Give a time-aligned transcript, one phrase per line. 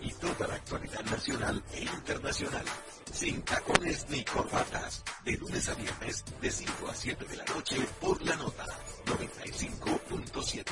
[0.00, 2.64] y toda la actualidad nacional e internacional.
[3.12, 5.02] Sin tacones ni corbatas.
[5.24, 8.64] De lunes a viernes, de 5 a 7 de la noche, por la nota
[9.04, 10.64] 95.7.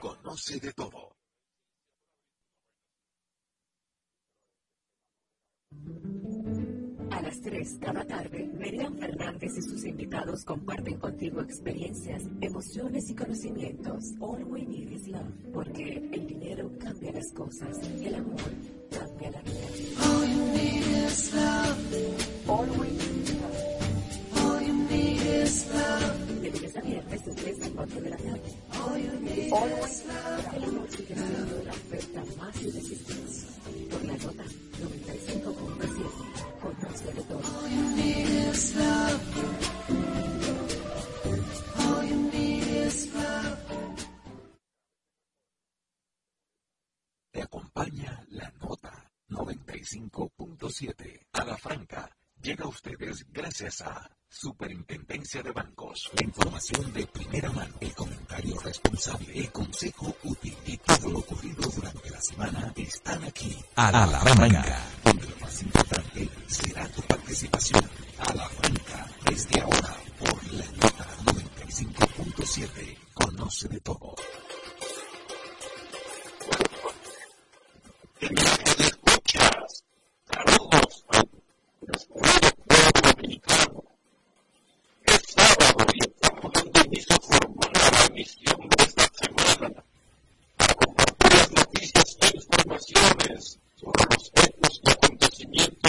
[0.00, 1.19] Conoce de todo.
[7.30, 14.14] Las 3 cada tarde, Miriam Fernández y sus invitados comparten contigo experiencias, emociones y conocimientos.
[14.18, 18.50] All we need is love, porque el dinero cambia las cosas, el amor
[18.90, 19.68] cambia la vida.
[20.02, 22.48] All you need is love.
[22.48, 24.44] All we need is love.
[24.44, 26.19] All you need is love.
[27.30, 28.56] De lunes a viernes, de 3 a 4 de la tarde.
[30.64, 33.30] Amor sigue siendo la oferta más irresistible.
[33.90, 36.60] Por la nota 95.7.
[36.60, 37.38] Conoce de todo.
[37.38, 39.20] All you need is love.
[41.78, 43.58] All you need is love.
[47.30, 52.10] Te acompaña la nota 95.7 a la franca.
[52.42, 56.10] Llega a ustedes gracias a Superintendencia de Bancos.
[56.14, 61.68] La información de primera mano, el comentario responsable, el consejo útil y todo lo ocurrido
[61.68, 63.56] durante la semana están aquí.
[63.76, 64.82] A la, franca.
[65.04, 67.84] Donde lo más importante será tu participación.
[68.18, 69.06] A la franca.
[69.28, 72.98] Desde ahora por la nota 95.7.
[73.14, 74.14] Conoce de todo.
[80.30, 81.22] Saludos a
[81.86, 83.84] nuestro pueblo dominicano.
[85.04, 87.16] Es sábado y estamos dando inicio
[88.20, 89.84] emisión de esta semana
[90.58, 95.79] para compartir las noticias e informaciones sobre los hechos y acontecimientos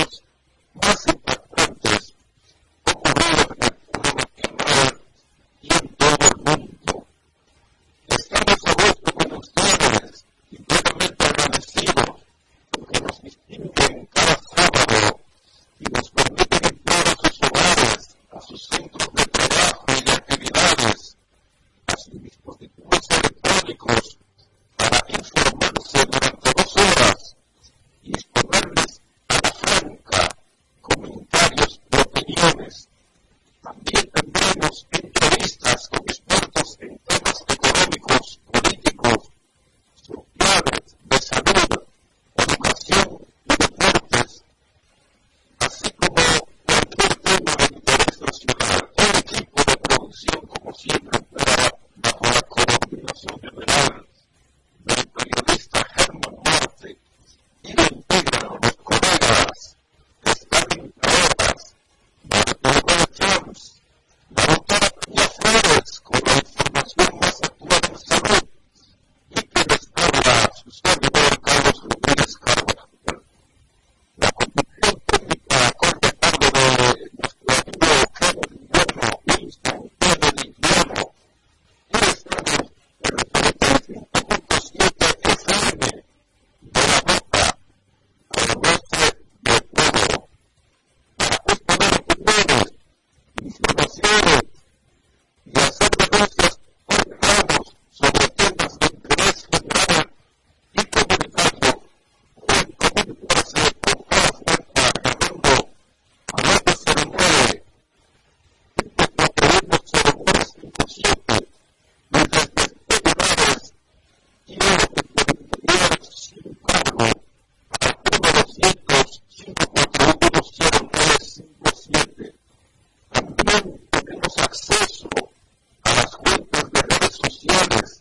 [127.61, 128.00] others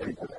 [0.00, 0.33] every time.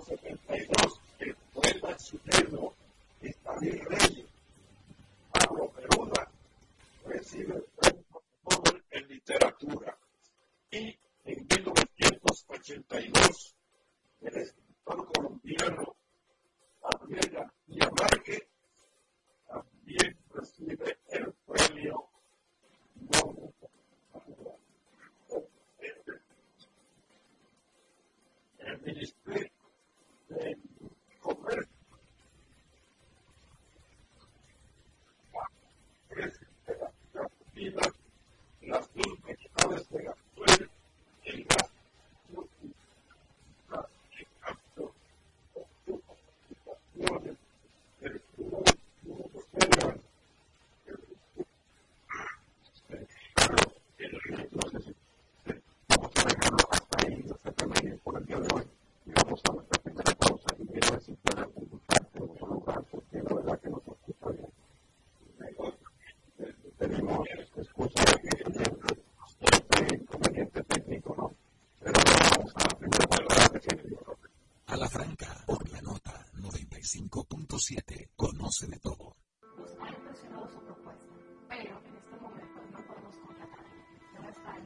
[0.00, 0.99] also been played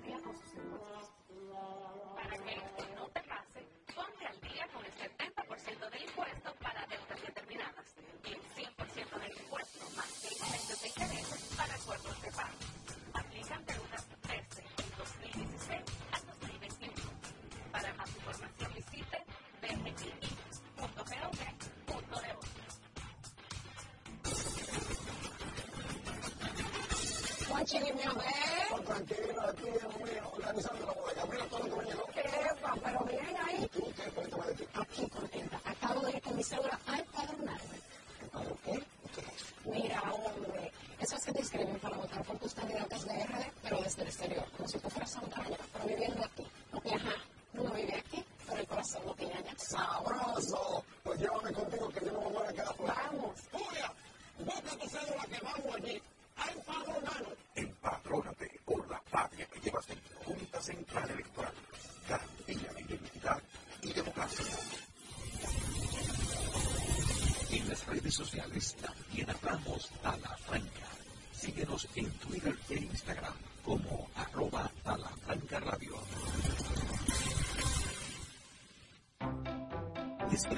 [0.03, 0.54] las.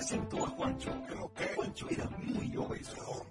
[0.06, 1.02] presentó a Juancho.
[1.08, 1.32] ¿Pero?
[1.56, 3.26] Juancho era muy obeso.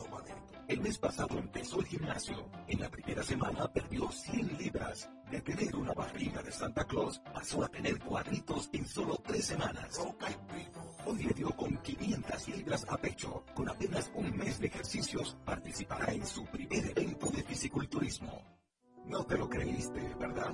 [0.67, 2.49] El mes pasado empezó el gimnasio.
[2.67, 5.09] En la primera semana perdió 100 libras.
[5.31, 9.97] De tener una barriga de Santa Claus, pasó a tener cuadritos en solo tres semanas.
[9.97, 10.27] Roca
[11.05, 13.43] Hoy le dio con 500 libras a pecho.
[13.53, 18.41] Con apenas un mes de ejercicios, participará en su primer evento de fisiculturismo.
[19.05, 20.53] No te lo creíste, ¿verdad?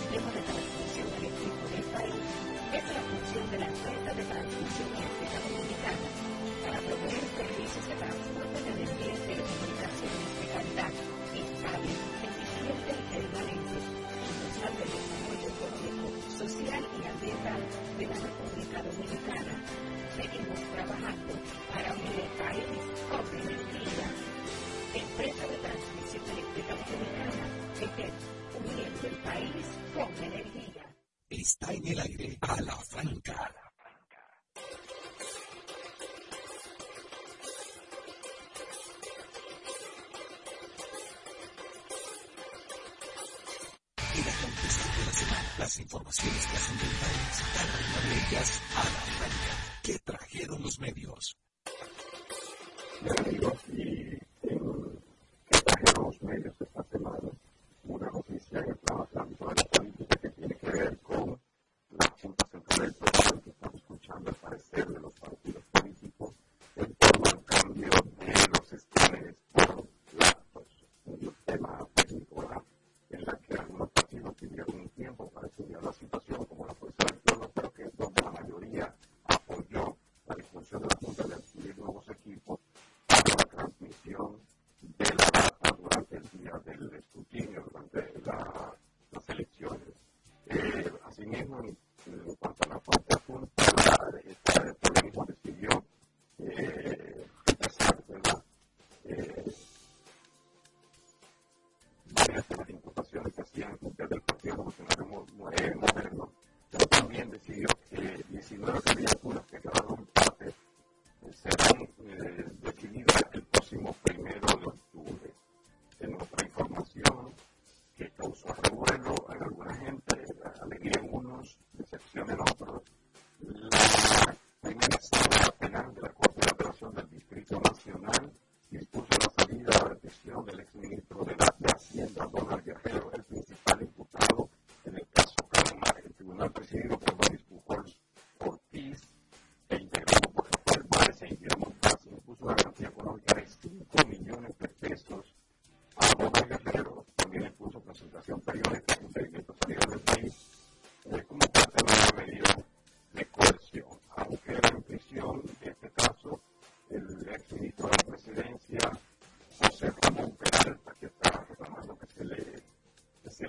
[3.61, 5.20] Gracias.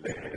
[0.07, 0.32] Yeah.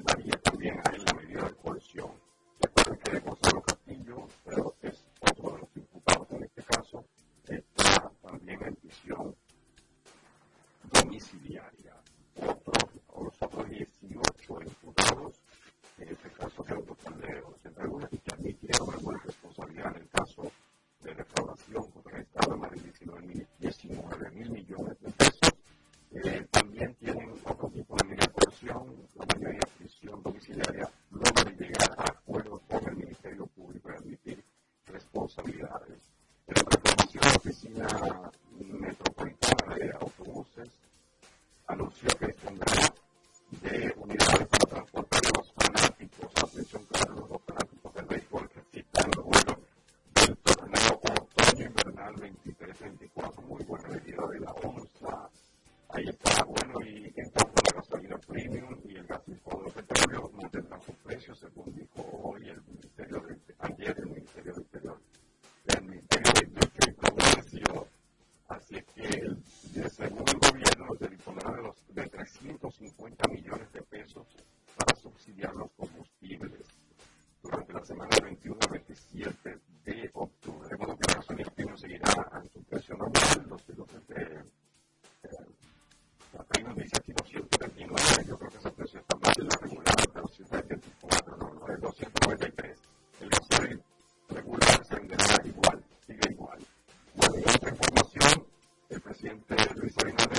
[99.26, 100.35] siempre Luis Abinader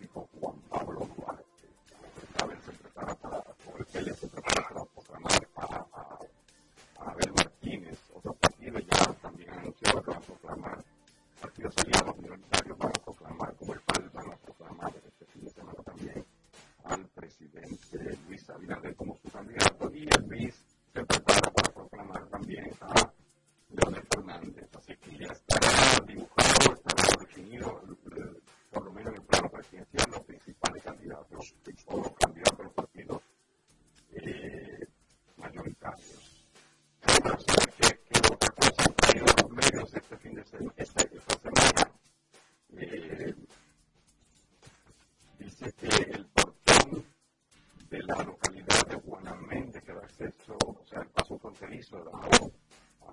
[0.00, 0.70] 5.7.
[0.70, 1.19] Conoce de
[48.16, 52.52] la localidad de Buenamente, que da acceso, o sea, el paso fronterizo de Abajo
[53.00, 53.12] a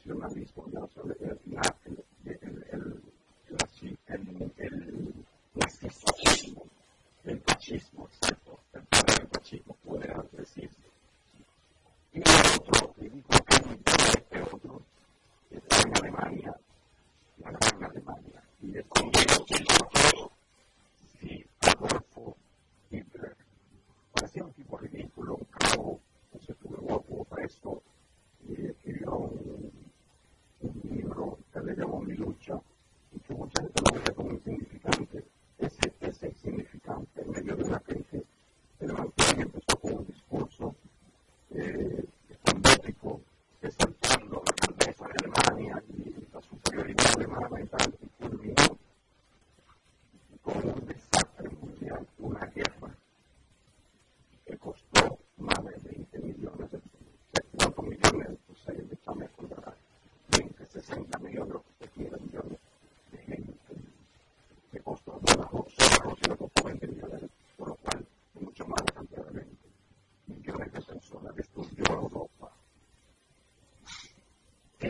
[0.00, 1.46] nacionalismo, ya sabes, es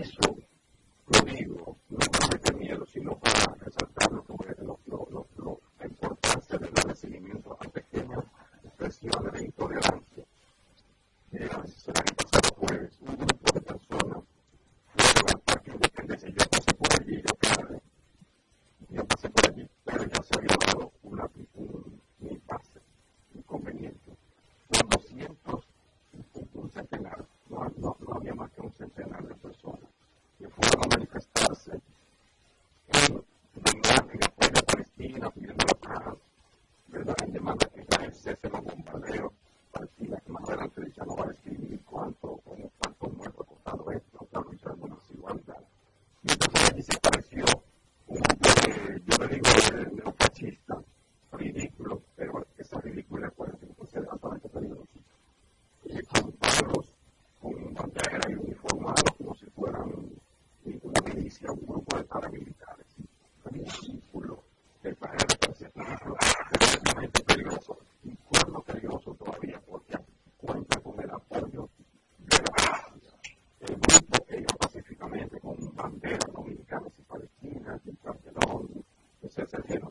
[0.01, 0.40] eso.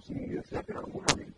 [0.10, 1.29] see if they're going to worry.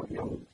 [0.00, 0.49] 朋友。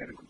[0.00, 0.29] vergüenza.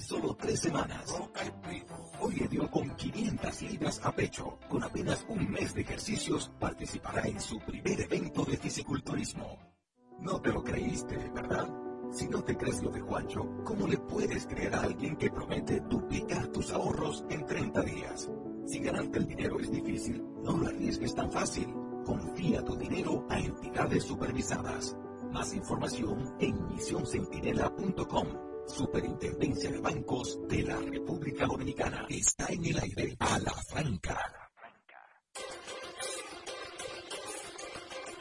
[0.00, 1.14] solo tres semanas.
[2.20, 4.58] Hoy le dio con 500 libras a pecho.
[4.68, 9.58] Con apenas un mes de ejercicios, participará en su primer evento de fisiculturismo.
[10.20, 11.68] No te lo creíste, ¿verdad?
[12.12, 15.80] Si no te crees lo de Juancho, ¿cómo le puedes creer a alguien que promete
[15.80, 18.30] duplicar tus ahorros en 30 días?
[18.66, 21.72] Si ganarte el dinero es difícil, no lo arriesgues tan fácil.
[22.04, 24.96] Confía tu dinero a entidades supervisadas.
[25.30, 28.49] Más información en misioncentinela.com.
[28.70, 32.06] Superintendencia de Bancos de la República Dominicana.
[32.08, 34.16] Está en el aire a la franca.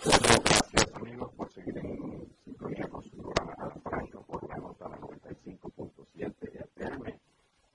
[0.03, 4.85] Gracias amigos por seguir en sintonía con su programa a la franca por la nota
[4.85, 7.19] 95.7 FM.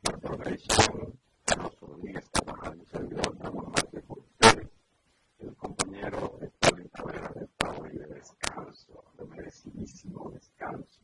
[0.03, 4.69] La progresión Carlos Rodríguez Carvajal, un servidor Ramón Márquez por ustedes,
[5.39, 11.04] el compañero Stalin Cabrera de estado y de descanso, de merecidísimo descanso.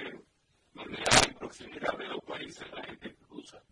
[0.03, 0.32] ayer
[0.75, 3.63] donde hay proximidad de los países, la gente cruza.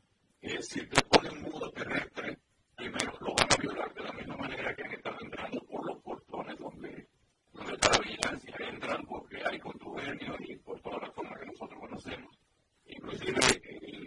[0.42, 2.38] Eh, si te ponen muro terrestre,
[2.76, 6.02] primero lo van a violar de la misma manera que han estado entrando por los
[6.02, 7.08] portones donde,
[7.52, 8.56] donde está la vigilancia.
[8.58, 12.38] Entran porque hay contubernio y por todas las formas que nosotros conocemos.
[12.86, 13.40] Inclusive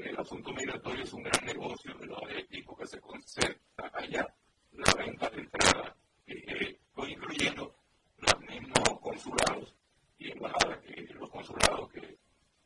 [0.05, 4.27] el, asunto migratorio es un gran negocio de los éticos que se concerta allá,
[4.71, 5.95] la venta de entrada,
[6.27, 7.75] eh, incluyendo
[8.17, 9.75] los mismos consulados
[10.17, 12.17] y embajadas, eh, los consulados que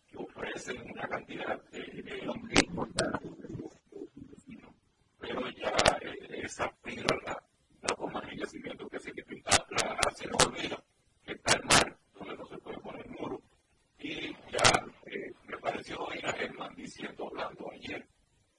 [0.09, 2.37] que ofrecen una cantidad de, de los
[5.19, 7.43] pero ya eh, esa fibra la,
[7.81, 10.83] la de envejecimiento que se que la, se nos olvida
[11.25, 13.41] que está el mar donde no se puede poner muro.
[13.99, 18.07] Y ya eh, me pareció oír a Germán diciendo, hablando ayer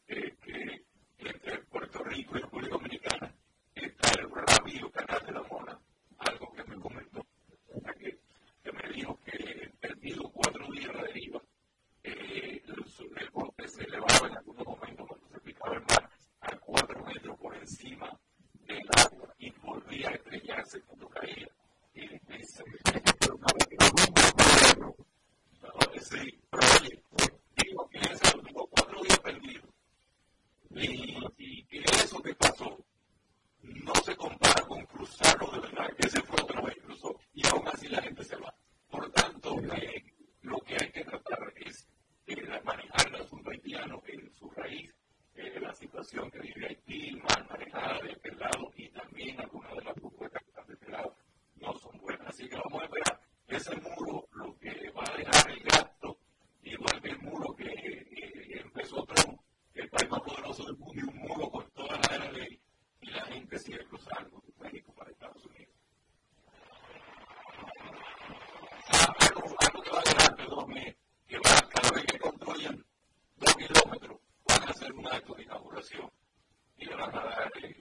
[0.09, 0.85] eh, que
[1.19, 3.35] entre Puerto Rico y República Dominicana
[3.75, 5.81] está el rápido canal de la Mona
[6.19, 7.28] algo que me comentó
[8.93, 11.43] dijo que perdido cuatro días de deriva,
[12.03, 12.63] el eh,
[13.33, 16.11] brote se elevaba en algunos momentos cuando se picaba el mar
[16.41, 18.19] a cuatro metros por encima
[18.67, 21.49] del agua y volvía a estrellarse cuando caía.
[21.95, 22.65] Y dice,
[23.21, 24.97] pero una vez que no hubo un perro,
[25.75, 27.03] oye,
[27.57, 28.39] digo que ese
[28.71, 29.63] cuatro días perdido.
[30.71, 32.79] Y, y que eso que pasó
[33.63, 37.67] no se compara con cruzarlo de verdad, que ese fue otra vez cruzó y aún
[37.69, 38.55] así la gente se va.
[38.91, 39.57] Por tanto,
[40.43, 41.87] lo que hay que tratar es
[42.27, 44.95] eh, manejar el asunto haitiano en su raíz,
[45.35, 49.85] eh, la situación que vive Haití, mal manejada de aquel lado y también algunas de
[49.85, 51.17] las propuestas que están de este lado
[51.57, 52.29] no son buenas.
[52.29, 56.19] Así que vamos a esperar ese muro, lo que va a dejar el gasto,
[56.63, 59.41] igual que el muro que eh, empezó Trump,
[59.75, 62.61] el país más poderoso del mundo y un muro con todas las de la ley
[63.01, 65.68] y la gente sigue cruzando de México para Estados Unidos.
[68.91, 72.85] Algo que va a dejar de dormir, que cada vez que controlan
[73.37, 76.11] dos kilómetros, van a hacer un acto de inauguración
[76.77, 77.78] y le van a dar a.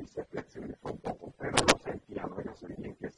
[0.00, 3.09] interpretazione fa un poco, però lo sai il piano, è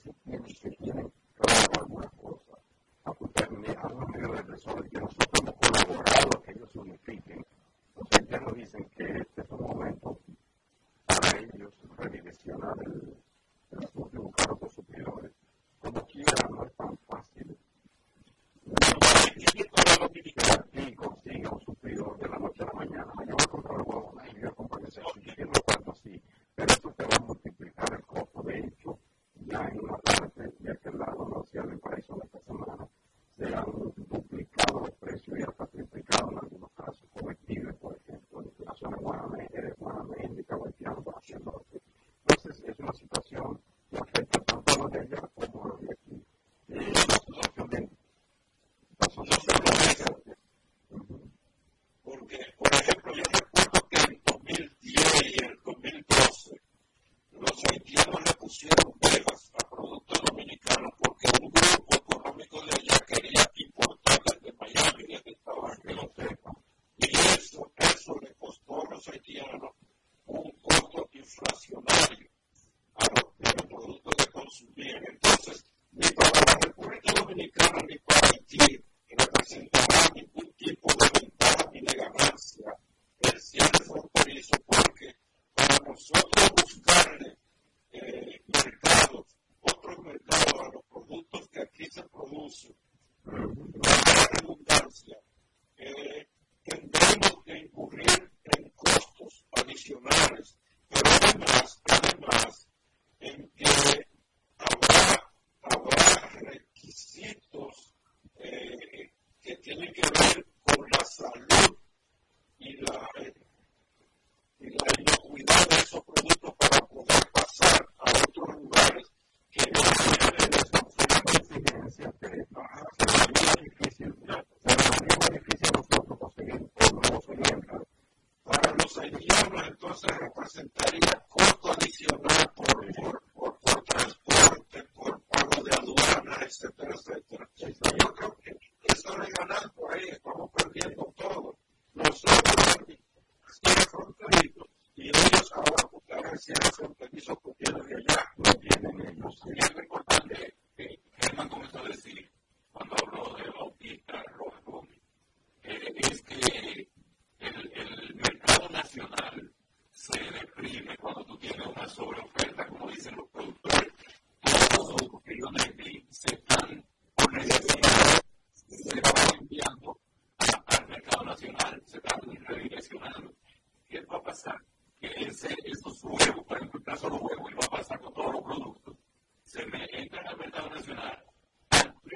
[109.83, 110.43] you can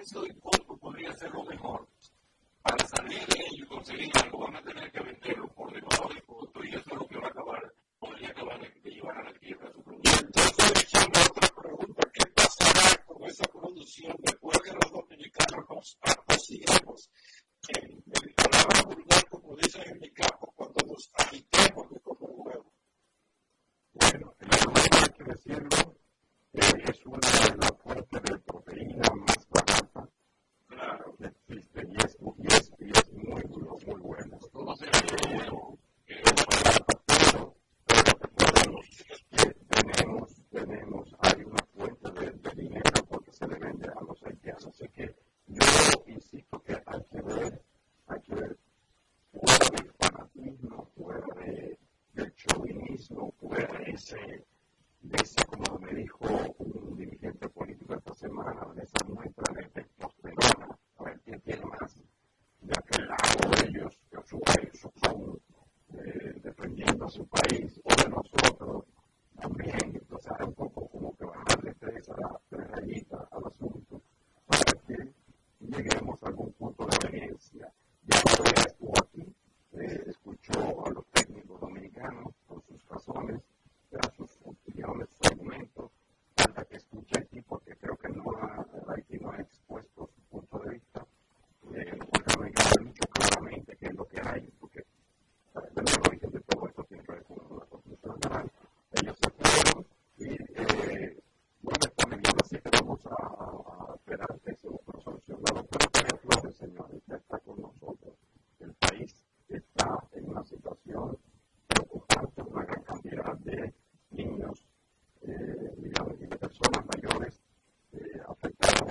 [0.06, 0.45] It's like
[67.06, 67.85] nosso país.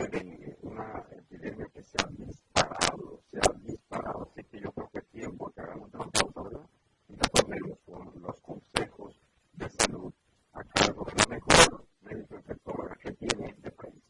[0.08, 4.30] prevenir una epidemia que se ha disparado, se ha disparado.
[4.32, 6.70] Así que yo creo que es tiempo que hagamos una pausa, ¿verdad?
[7.10, 9.20] Y retornemos pues con los consejos
[9.54, 10.14] de salud
[10.54, 14.04] a cargo de la mejor médico infectóloga que tiene este país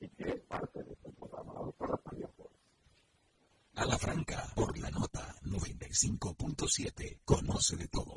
[0.00, 2.00] y que es parte de este programa, la doctora
[3.76, 8.09] A la Franca, por la nota 95.7, conoce de todo.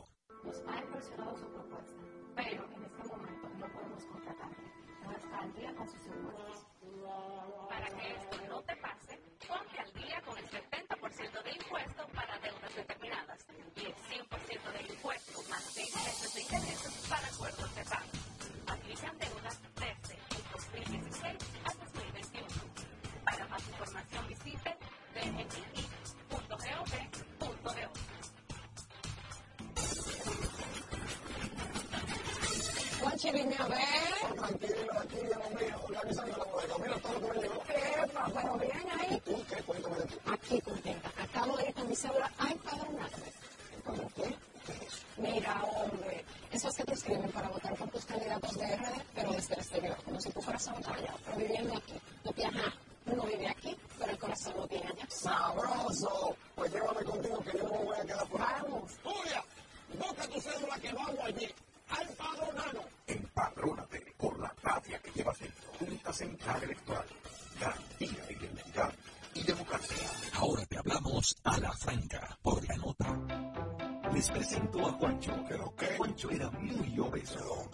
[74.87, 75.33] A Juancho.
[75.47, 75.85] ¿Pero qué?
[75.97, 77.69] Juancho era muy obeso.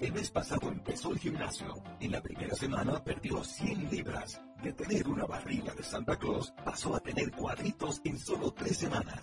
[0.00, 1.74] El mes pasado empezó el gimnasio.
[2.00, 4.40] En la primera semana perdió 100 libras.
[4.60, 9.20] De tener una barriga de Santa Claus, pasó a tener cuadritos en solo tres semanas.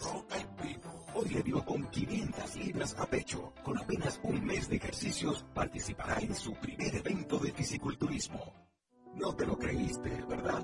[1.16, 3.54] Hoy le dio con 500 libras a pecho.
[3.62, 8.54] Con apenas un mes de ejercicios, participará en su primer evento de fisiculturismo.
[9.16, 10.64] No te lo creíste, ¿verdad?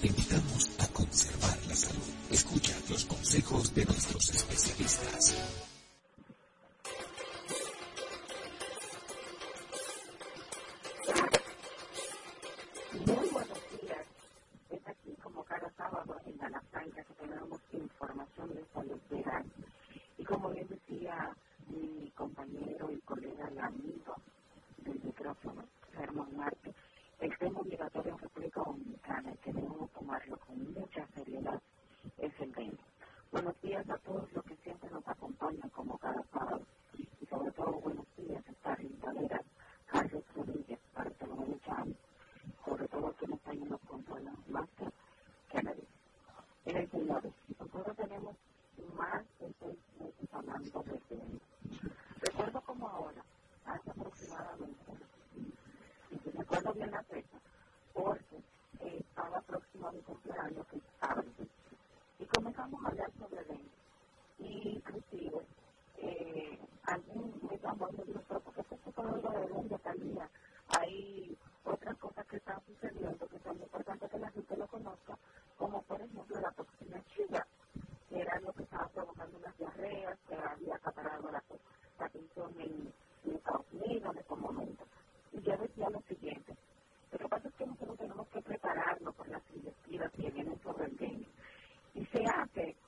[0.00, 2.02] Te invitamos a conservar la salud.
[2.30, 5.34] Escucha los consejos de nuestros especialistas.
[13.06, 14.06] Muy buenos días.
[14.70, 19.00] Es aquí como cada sábado en la Franca que tenemos información de salud.
[20.18, 21.30] Y como bien decía
[21.68, 24.14] mi compañero y colega y amigo
[24.78, 26.74] del micrófono, Germán Marte,
[27.20, 31.60] el tema obligatorio en República Dominicana que debemos tomarlo con mucha seriedad
[32.18, 32.78] es el dengue.
[33.32, 36.62] Buenos días a todos los que siempre nos acompañan como cada sábado.
[37.20, 39.42] Y sobre todo buenos días a esta Valera,
[39.86, 41.96] Carlos Rodríguez, Bartolomé Chávez
[42.64, 44.86] sobre todo que nos están en los controles más que
[45.50, 45.86] Kennedy.
[46.64, 48.36] Miren, señores, nosotros tenemos
[48.96, 51.40] más de seis meses hablando de dengue.
[52.20, 53.22] Recuerdo como ahora,
[53.64, 55.05] hace aproximadamente,
[56.32, 57.38] recuerdo bien la fecha,
[57.92, 58.36] porque
[58.80, 61.22] eh, estaba próximo a mi cumpleaños, que estaba
[62.18, 63.70] y comenzamos a hablar sobre dengue.
[64.38, 65.46] Y inclusive,
[65.98, 70.30] eh, alguien me llamó y me dijo, pero ¿por qué hablando de dengue tal día?
[70.68, 75.18] Hay otras cosas que están sucediendo que son importantes que la gente lo conozca,
[75.58, 77.46] como por ejemplo la toxina chilla,
[78.08, 81.42] que era lo que estaba provocando unas diarreas, que había acaparado la,
[81.98, 82.92] atención en,
[83.24, 84.88] en Estados Unidos en estos momentos.
[85.36, 86.58] Y yo decía lo siguiente,
[87.12, 90.86] lo que pasa es que nosotros tenemos que prepararnos por las directivas que vienen sobre
[90.86, 91.34] el dengue.
[91.94, 92.80] Y se hace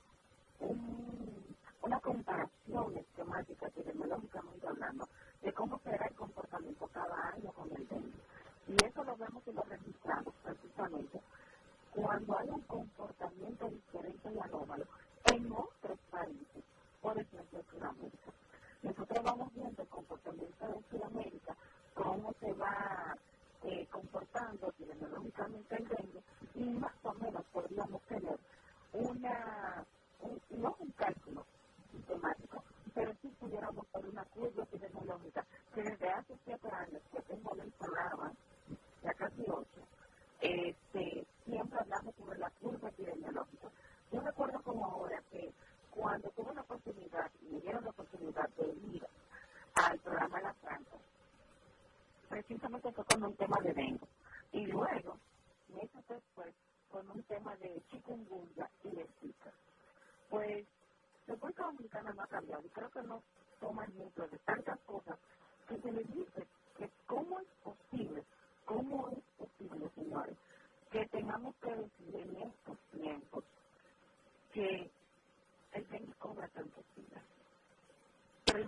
[0.59, 5.09] un, una comparación esquemática, epidemiológicamente hablando,
[5.41, 8.23] de cómo será el comportamiento cada año con el dengue.
[8.67, 11.23] Y eso lo vemos y lo registramos precisamente
[11.91, 14.85] cuando hay un comportamiento diferente y anómalo
[15.23, 16.65] en otros países,
[17.01, 18.33] por ejemplo en Sudamérica.
[18.83, 21.57] Nosotros vamos viendo el comportamiento de Sudamérica,
[22.03, 23.15] cómo se va
[23.63, 26.23] eh, comportando epidemiológicamente el dengue,
[26.55, 28.39] y más o menos podríamos tener
[28.93, 29.85] una,
[30.21, 31.45] un, no un cálculo
[31.91, 35.45] sistemático, pero sí pudiéramos poner una curva epidemiológica
[35.75, 38.31] que desde hace siete años que tengo en el programa,
[39.03, 39.81] ya casi ocho,
[40.41, 43.69] este, siempre hablamos sobre la curva epidemiológica.
[44.11, 45.51] Yo recuerdo como ahora que
[45.91, 49.05] cuando tuve la oportunidad, me dieron la oportunidad de ir
[49.75, 50.97] al programa La Franca,
[52.29, 54.07] precisamente fue con un tema de dengue.
[54.51, 55.17] Y luego,
[55.69, 56.53] meses después,
[56.89, 59.51] con un tema de chikungunya y de zika.
[60.29, 60.65] Pues,
[61.27, 63.21] República Dominicana no ha cambiado y creo que no
[63.59, 65.17] toma ejemplo de tantas cosas
[65.67, 68.23] que se les dice que cómo es posible,
[68.65, 70.37] cómo es posible, señores,
[70.91, 73.43] que tengamos que decir en estos tiempos
[74.53, 74.91] que
[75.73, 77.23] el dengue cobra tantos vidas.
[78.45, 78.59] Pero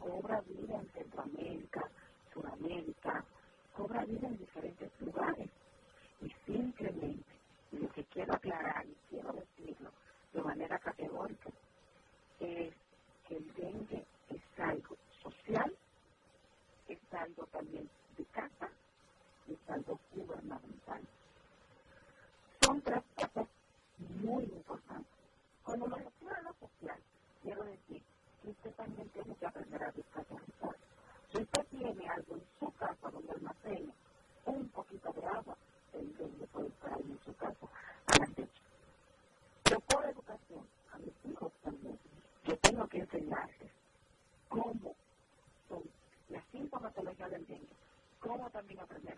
[0.00, 1.88] cobra vida en Centroamérica,
[2.32, 3.24] Sudamérica,
[3.76, 5.50] cobra vida en diferentes lugares.
[6.22, 7.24] Y simplemente,
[7.72, 9.90] lo que quiero aclarar y quiero decirlo
[10.32, 11.50] de manera categórica,
[12.40, 12.74] es
[13.28, 15.72] que el dengue es algo social,
[16.88, 18.68] es algo también de casa
[19.46, 21.00] y es algo gubernamental.
[22.62, 23.02] Son tres
[48.60, 49.09] coming up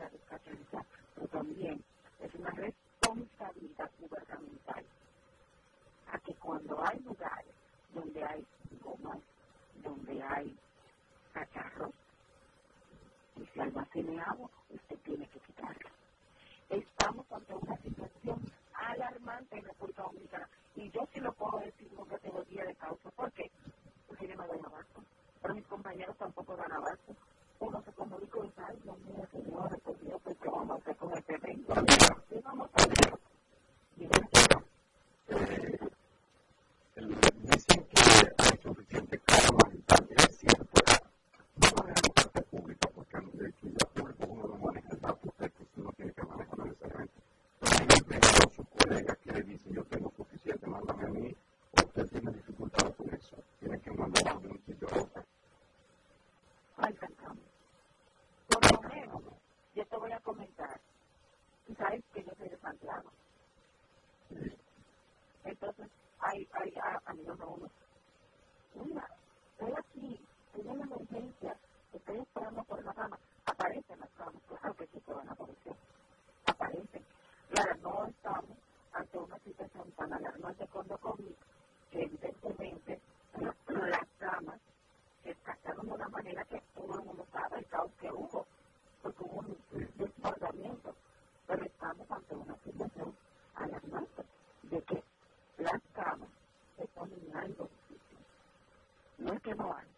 [99.56, 99.88] no hay,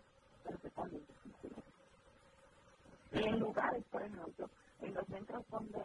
[0.44, 1.64] pero que también existen.
[3.12, 4.50] Y en lugares, por ejemplo,
[4.80, 5.83] en los centros donde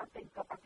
[0.00, 0.59] I think that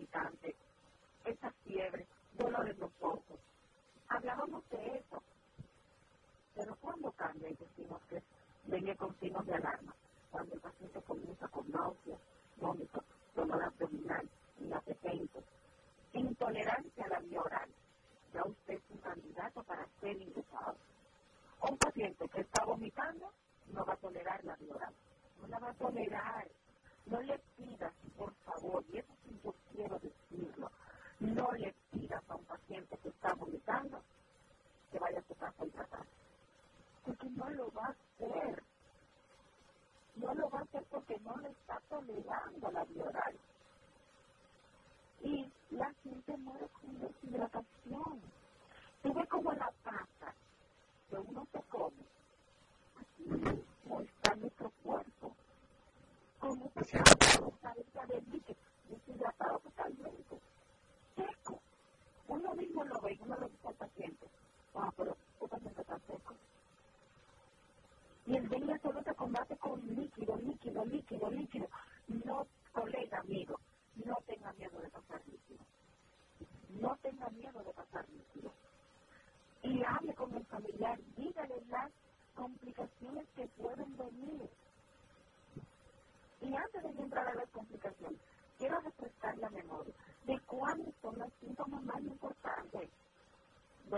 [42.06, 42.43] family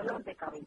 [0.07, 0.66] dolor de cabeza.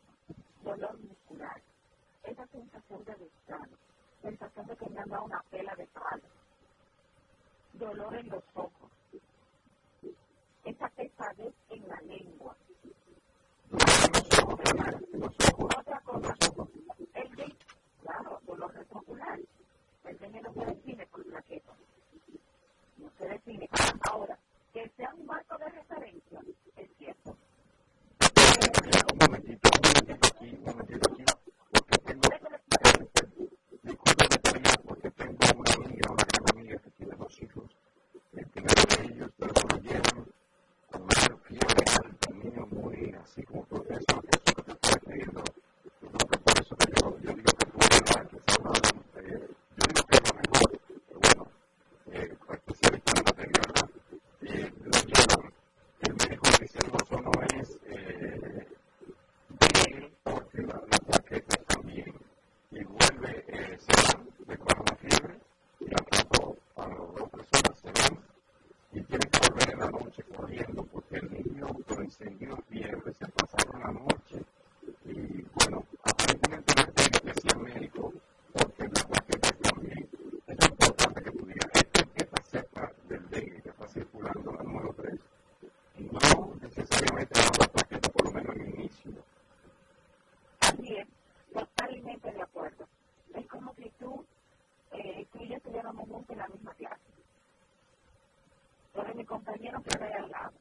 [99.29, 100.58] compañero que ve al lado.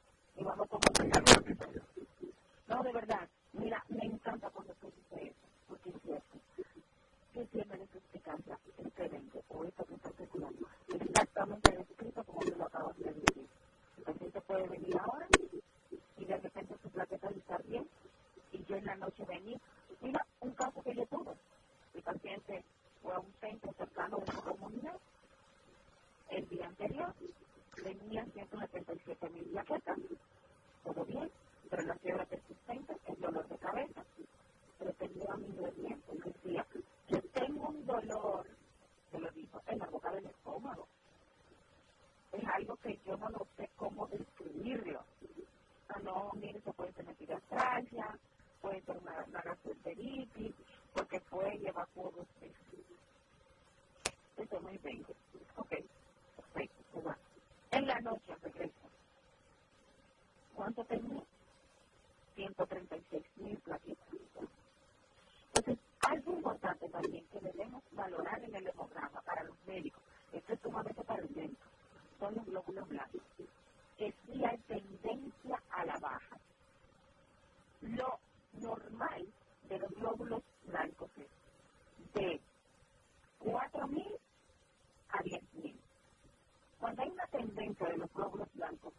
[87.74, 88.94] presencia de los glóbulos blancos.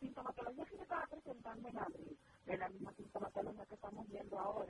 [0.00, 4.69] sintomatología que se estaba presentando en abril, de la misma sintomatología que estamos viendo ahora.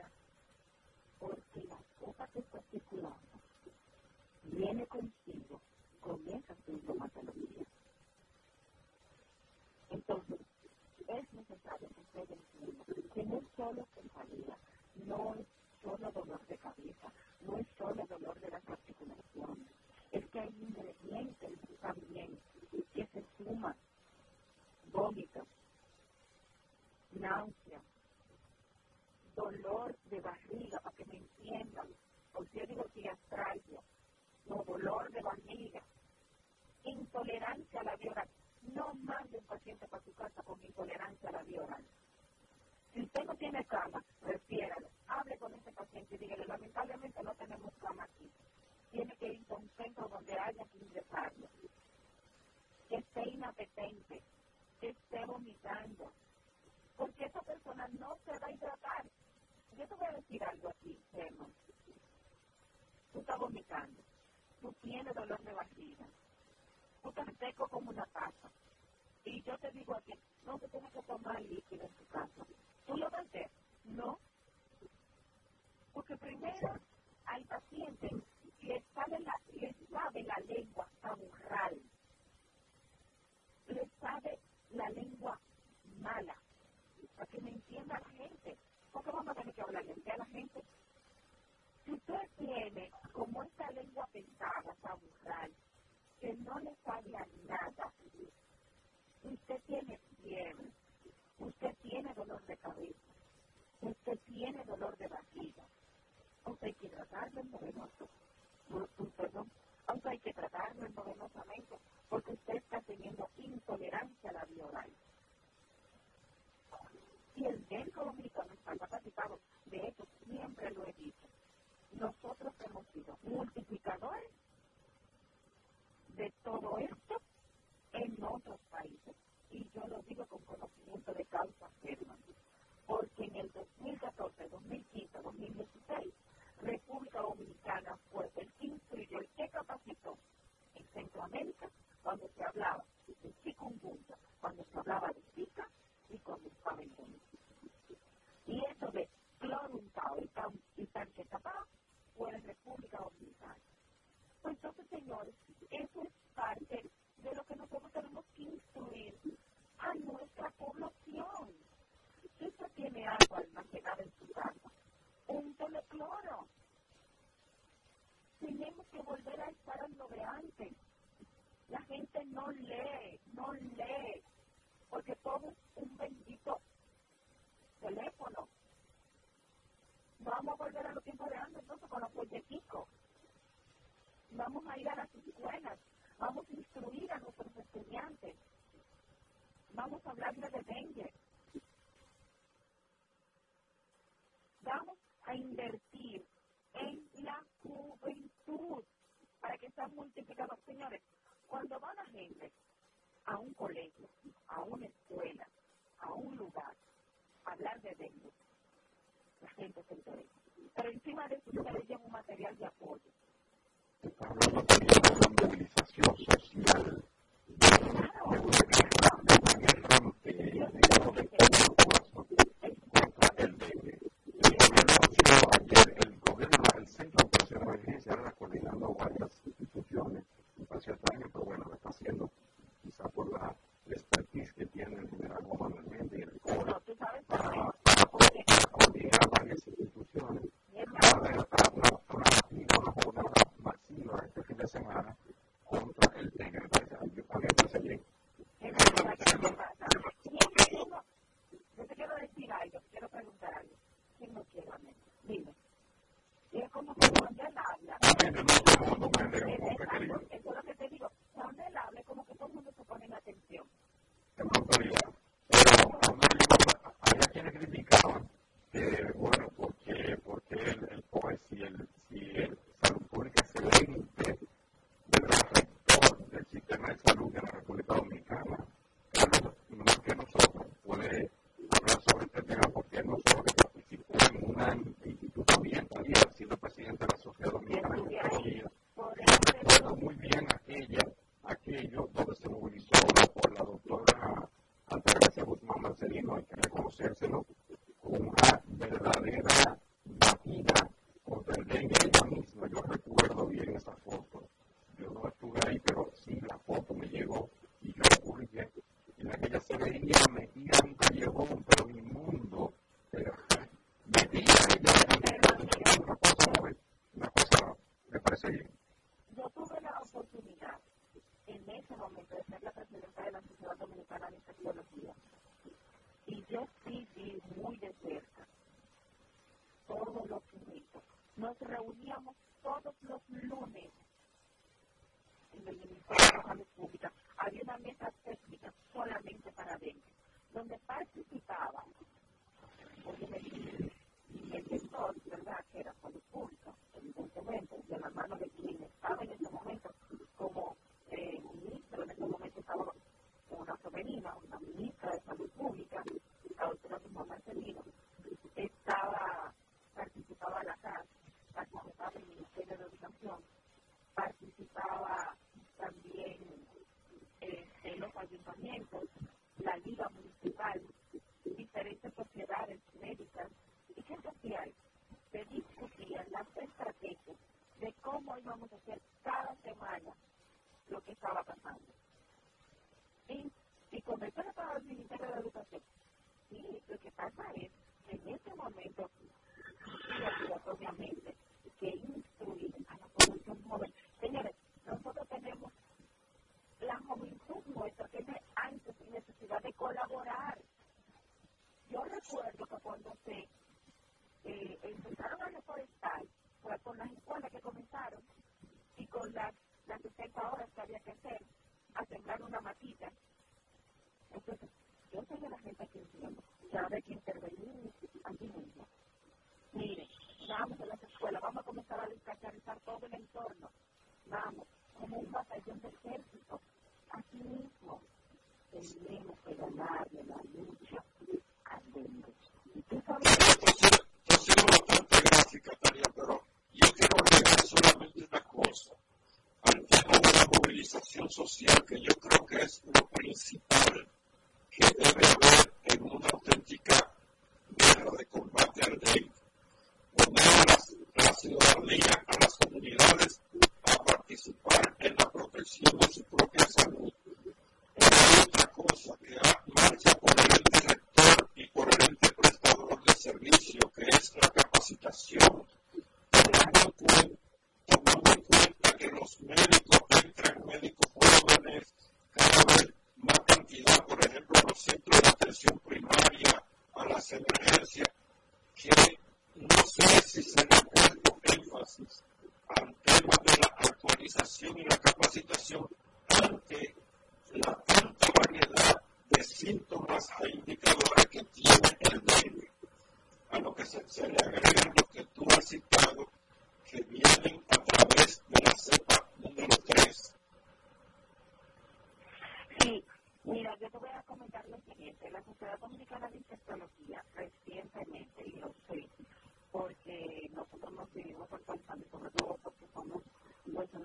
[203.31, 203.90] Participaba también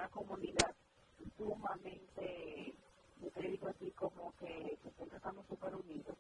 [0.09, 0.77] comunidad
[1.39, 2.75] sumamente,
[3.19, 6.16] yo te así, como que, que siempre estamos súper unidos.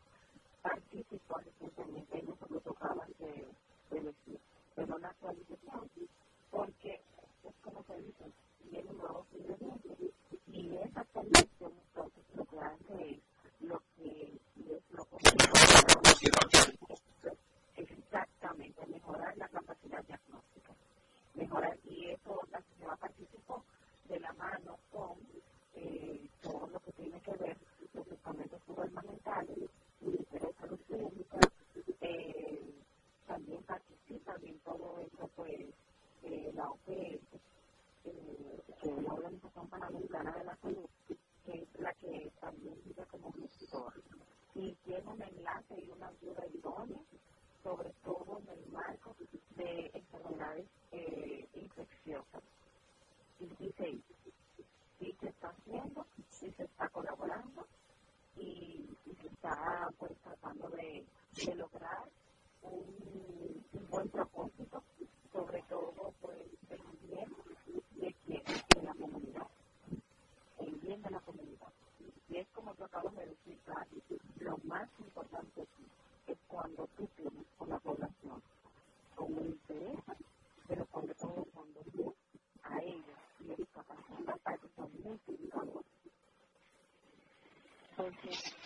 [88.24, 88.65] Thank you.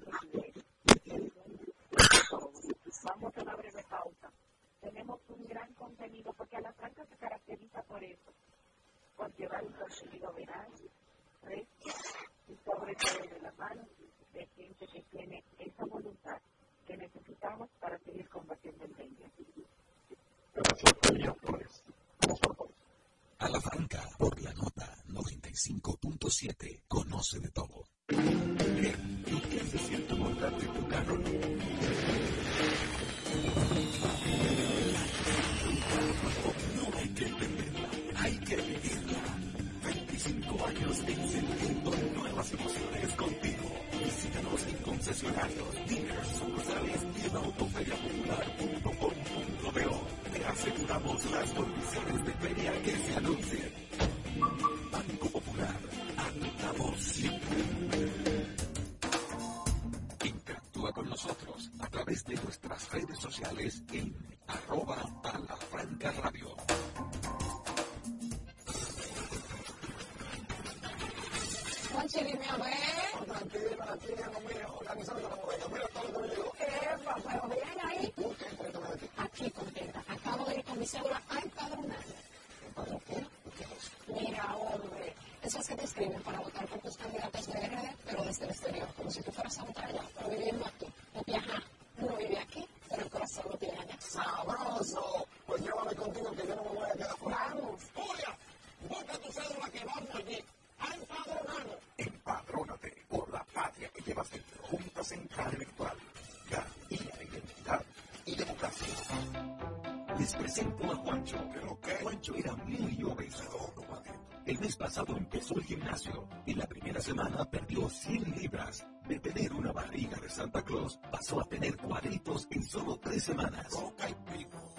[114.45, 116.27] El mes pasado empezó el gimnasio.
[116.45, 118.85] y la primera semana perdió 100 libras.
[119.07, 123.67] De tener una barriga de Santa Claus, pasó a tener cuadritos en solo tres semanas.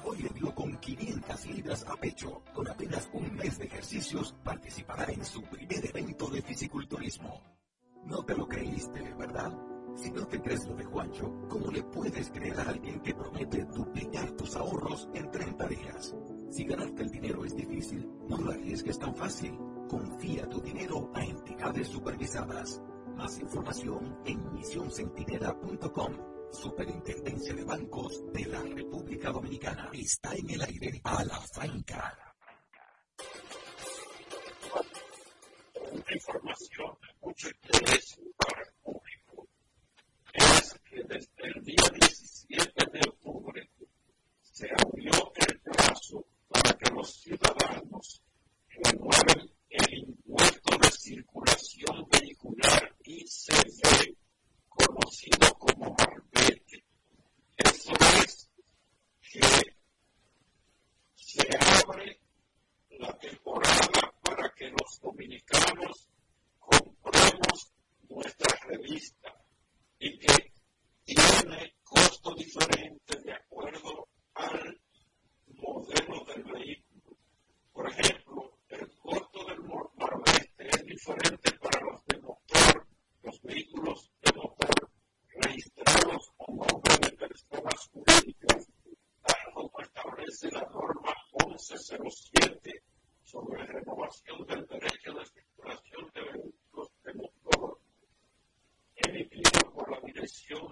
[0.05, 2.43] Hoy le dio con 500 libras a pecho.
[2.53, 7.41] Con apenas un mes de ejercicios, participará en su primer evento de fisiculturismo.
[8.05, 9.53] No te lo creíste, ¿verdad?
[9.95, 13.65] Si no te crees lo de Juancho, ¿cómo le puedes creer a alguien que promete
[13.65, 16.15] duplicar tus ahorros en 30 días?
[16.53, 19.57] Si ganarte el dinero es difícil, no lo arriesgues tan fácil.
[19.89, 22.79] Confía tu dinero a entidades supervisadas.
[23.17, 26.13] Más información en misioncentinela.com.
[26.53, 29.89] Superintendencia de Bancos de la República Dominicana.
[29.95, 32.19] Está en el aire a la franca.
[36.15, 39.49] información de mucho interés para el público
[40.35, 43.71] es que desde el día 17 de octubre
[44.43, 48.23] se abrió el plazo para que los ciudadanos
[48.69, 54.17] renueven el impuesto de circulación vehicular ICV,
[54.69, 56.85] conocido como Marbete.
[57.57, 57.93] Eso
[58.23, 58.51] es
[59.31, 59.41] que
[61.15, 62.21] se abre
[62.91, 66.09] la temporada para que los dominicanos
[66.59, 67.73] compremos
[68.09, 69.35] nuestra revista
[69.99, 70.53] y que
[71.05, 74.82] tiene costo diferente de acuerdo al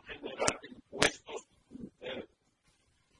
[0.06, 2.28] General de Impuestos Internos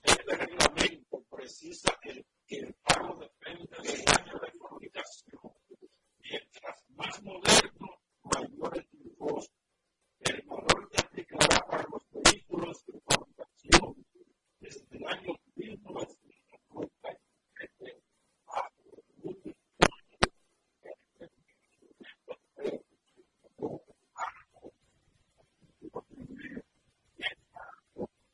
[0.02, 1.09] este reglamento
[1.40, 5.40] precisa que, el pago depende del año de fabricación.
[6.18, 8.86] Mientras más moderno, mayor el
[9.16, 9.54] costo.
[10.20, 14.04] El valor que aplicará para los vehículos de fabricación
[14.60, 18.02] desde el año 1997
[18.48, 18.70] a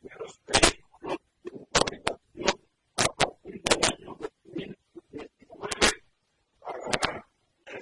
[0.01, 1.19] de los vehículos
[1.73, 2.67] fabricación
[2.97, 4.77] a partir del año 2019
[6.61, 7.27] pagará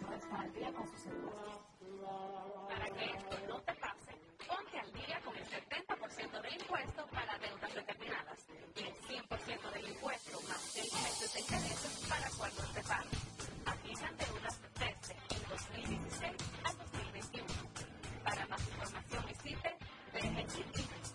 [0.00, 0.88] no al día con.
[2.68, 4.12] Para que esto no te pase,
[4.46, 8.46] ponte al día con el 70% de impuesto para deudas determinadas
[8.76, 13.20] y el 100% del impuesto más 6 meses de intereses para cuando te pagues.
[13.66, 16.32] Aquí deudas desde el 2016
[16.64, 17.46] al 2021.
[18.24, 19.76] Para más información visite
[20.12, 21.08] bgchip.gov.do.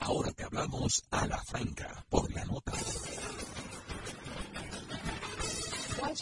[0.00, 2.04] Ahora te hablamos a la franca.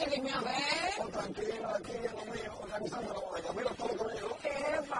[0.08, 0.54] venirme a ver.
[1.00, 3.52] Oh, tranquilo, aquí lo mío, organizando la bodega.
[3.52, 3.88] Mira todo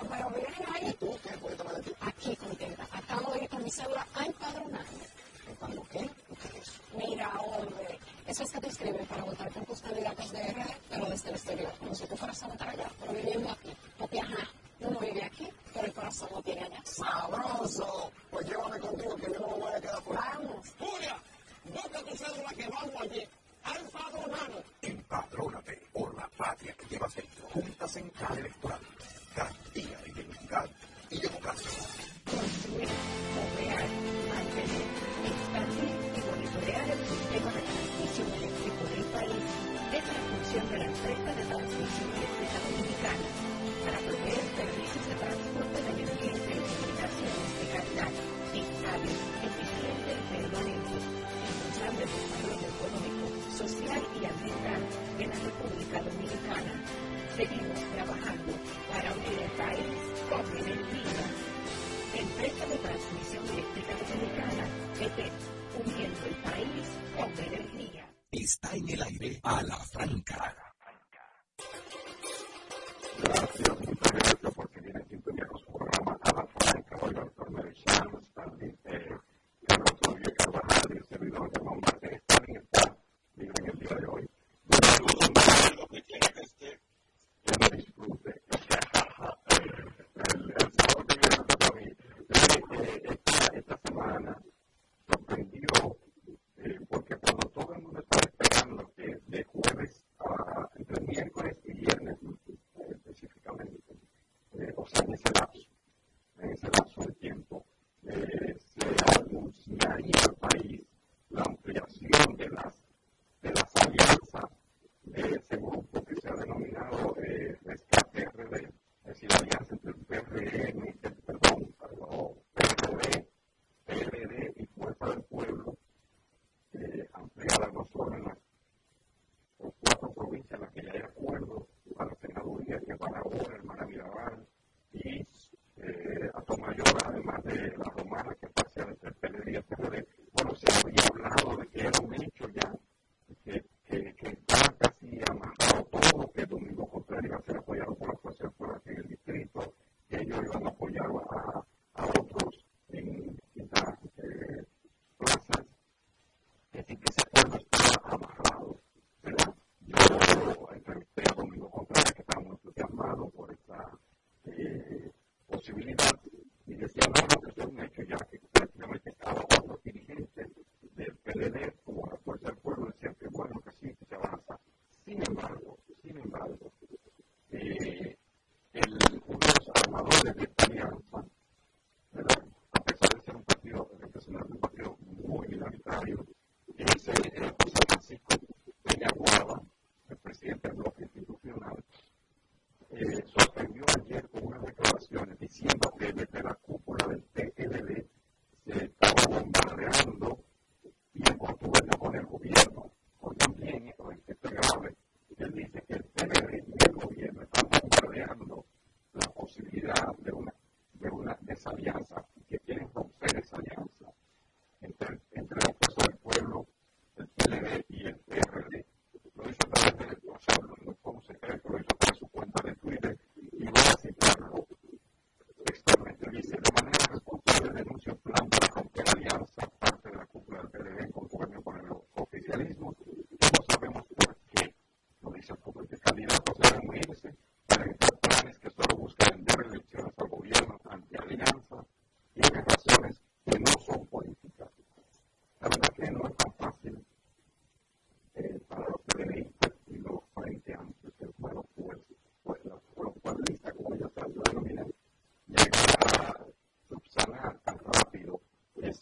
[0.09, 0.89] pero miren ahí.
[0.89, 1.93] ¿Y tú qué aquí?
[2.01, 2.87] Aquí, contenta.
[2.93, 5.09] Acabo de ir con mi cédula a empadronarme.
[5.91, 6.01] Qué?
[6.01, 6.09] ¿Qué?
[6.97, 11.07] Mira, hombre, eso es que te inscriben para votar por tus candidatos de RD, pero
[11.07, 12.48] desde el exterior, como si tú fueras a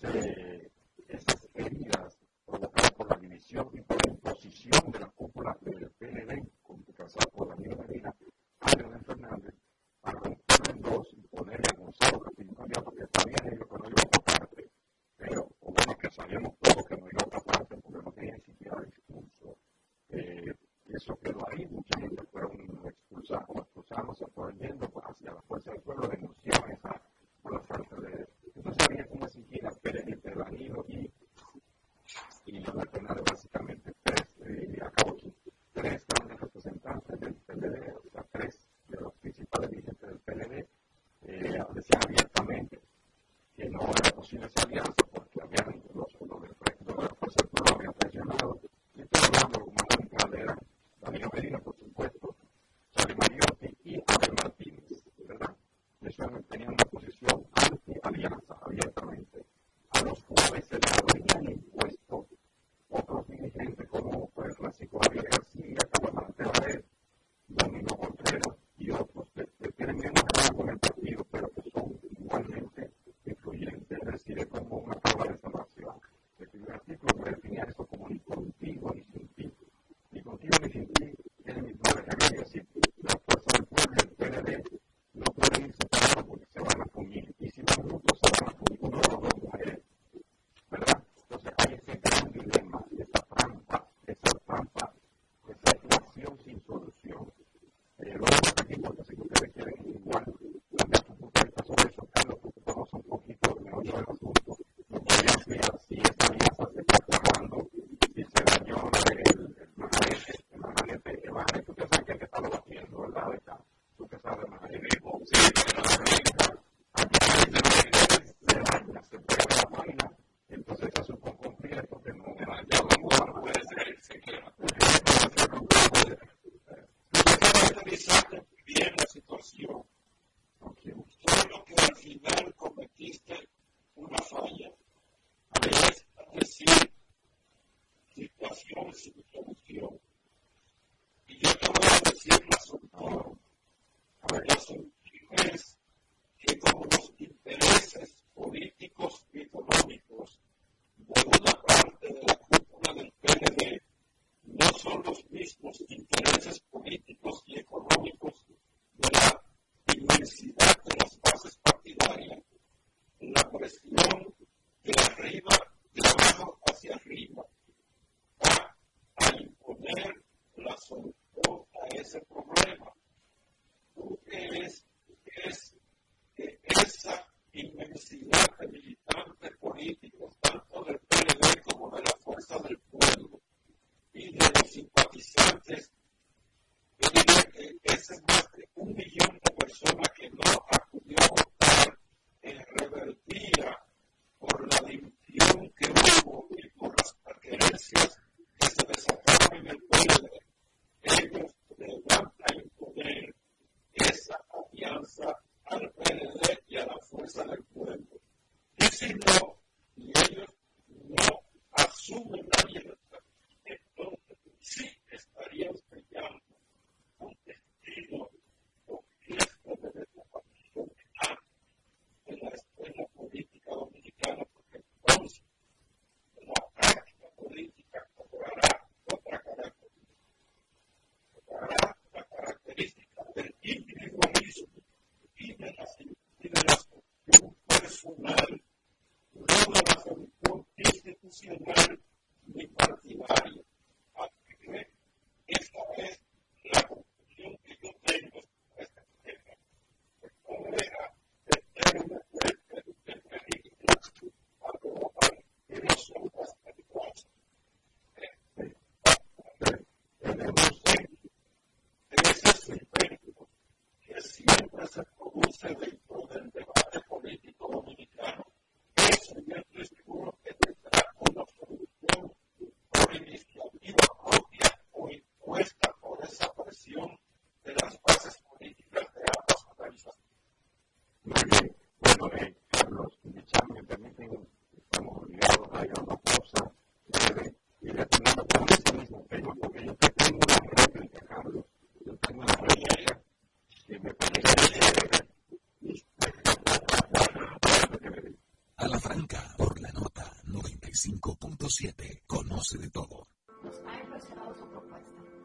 [0.09, 0.46] Amen.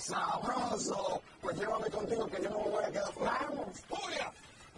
[0.02, 1.22] sabroso.
[1.40, 3.12] Pues llévame contigo que yo no me voy a quedar.
[3.18, 4.32] Vamos, Julia,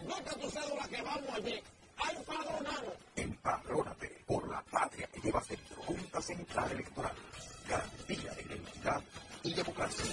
[0.07, 1.63] nota tu cédula que vamos allí.
[2.11, 2.93] Empadronado.
[3.15, 5.81] Empadrónate por la patria que lleva centro.
[5.83, 7.15] Junta Central Electoral.
[7.67, 9.01] Garantía de identidad
[9.43, 10.05] y democracia.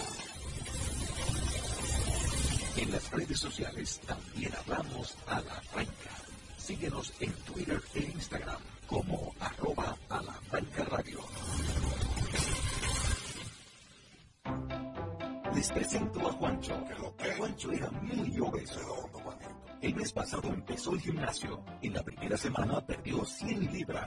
[2.76, 6.10] En las redes sociales también hablamos a la franca.
[6.56, 7.32] Síguenos en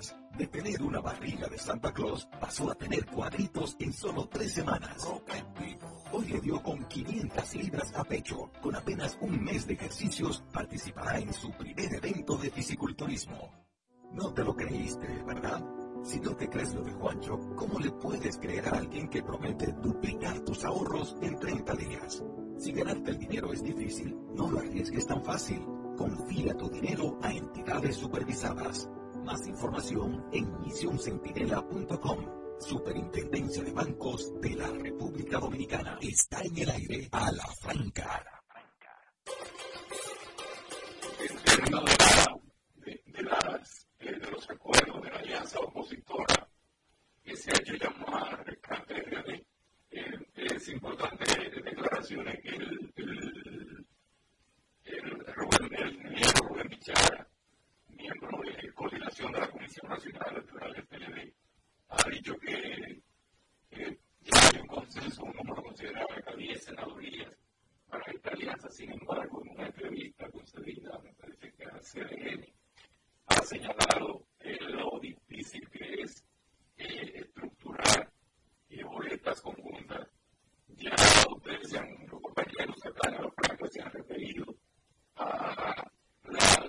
[0.02, 0.16] 100 libras.
[0.38, 5.08] De tener una barriga de Santa Claus, pasó a tener cuadritos en solo tres semanas.
[6.12, 8.52] Hoy le dio con 500 libras a pecho.
[8.62, 13.52] Con apenas un mes de ejercicios, participará en su primer evento de fisiculturismo.
[14.12, 15.64] No te lo creíste, ¿verdad?
[16.04, 19.74] Si no te crees lo de Juancho, ¿cómo le puedes creer a alguien que promete
[19.82, 22.24] duplicar tus ahorros en 30 días?
[22.58, 25.66] Si ganarte el dinero es difícil, no lo arriesgues tan fácil.
[25.98, 28.90] Confía tu dinero a entidades supervisadas.
[29.26, 32.60] Más información en misioncentinela.com.
[32.60, 35.98] Superintendencia de Bancos de la República Dominicana.
[36.00, 38.24] Está en el aire a la franca.
[41.28, 42.38] En términos de, la,
[42.76, 46.48] de, de, las, de los acuerdos de la alianza opositora
[47.24, 49.46] que se ha hecho llamar de
[49.90, 51.26] eh, es importante
[51.64, 53.88] declaraciones que el, el,
[54.84, 56.70] el, Rubén, el Rubén
[58.06, 61.34] miembro de coordinación de la Comisión Nacional Electoral del PLD,
[61.90, 63.02] ha dicho que,
[63.72, 67.32] ya hay un consenso, un número considerable de 10 senadurías
[67.90, 68.70] para esta alianza.
[68.70, 71.80] Sin embargo, en una entrevista concedida, me parece que a
[73.28, 74.28] ha señalado
[74.70, 76.24] lo difícil que es
[76.78, 78.12] eh, estructurar
[78.70, 80.08] eh, boletas conjuntas.
[80.68, 80.94] Ya
[81.32, 84.46] ustedes, se han, los compañeros en los planes se han referido
[85.16, 85.92] a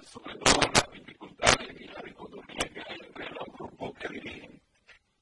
[0.03, 4.61] sobre todo las dificultades y la dicotomía que hay entre los grupos que dirigen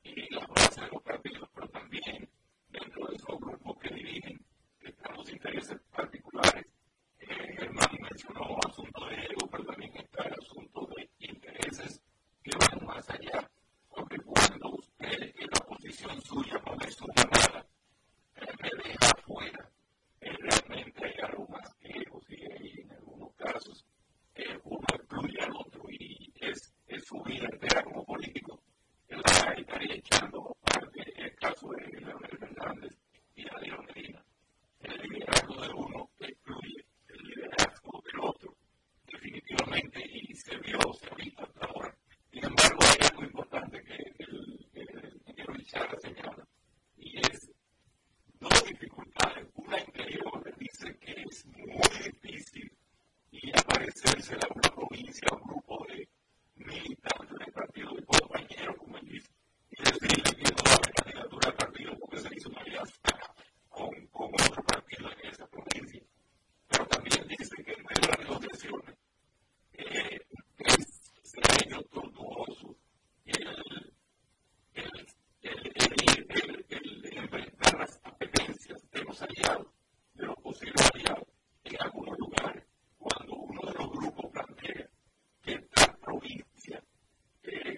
[0.03, 2.29] y las bases de los partidos, pero también
[2.71, 4.45] dentro de esos grupos que dirigen
[4.81, 6.67] están los intereses particulares.
[7.21, 12.01] Eh, Germán mencionó asuntos de ego, pero también está el asunto de intereses
[12.43, 13.49] que van más allá,
[13.89, 17.67] porque cuando usted en la posición suya no me suma nada,
[18.37, 19.71] eh, me deja afuera,
[20.21, 23.85] eh, realmente hay algo más que ego, y en algunos casos
[24.37, 28.61] eh, uno excluye al otro y es, es su vida entera como político
[29.09, 32.93] la estaría echando parte el caso de Leonel Fernández
[33.37, 34.25] y Adrián Medina.
[34.81, 38.57] El liderazgo de uno excluye el liderazgo del otro,
[39.07, 40.79] definitivamente, y se vio,
[41.17, 41.97] visto hasta ahora.
[42.31, 44.61] Sin embargo, hay algo importante que el
[45.21, 46.49] ingeniero Richard señala,
[46.97, 47.51] y es
[48.41, 49.47] dos dificultades.
[49.55, 52.73] Una interior dice que es muy difícil
[53.43, 56.09] y aparecerse a una provincia o grupo de
[56.55, 59.29] militantes del partido de compañeros, como él dice,
[59.71, 62.95] y decirle que no va a haber candidatura al partido porque se hizo una alianza
[63.69, 66.03] con, con otro partido en esa provincia.
[66.69, 68.97] Pero también dice que en medio de las negociaciones
[69.73, 70.21] eh,
[70.59, 72.77] es, se ha hecho tortuoso
[73.27, 73.95] el,
[74.75, 75.09] el,
[75.43, 79.67] el, enfrentar las apetencias de los aliados,
[80.15, 81.27] de los posibles aliados
[81.65, 82.64] en algunos lugares.
[83.05, 84.89] Cuando uno de los grupos plantea
[85.43, 86.83] que tal provincia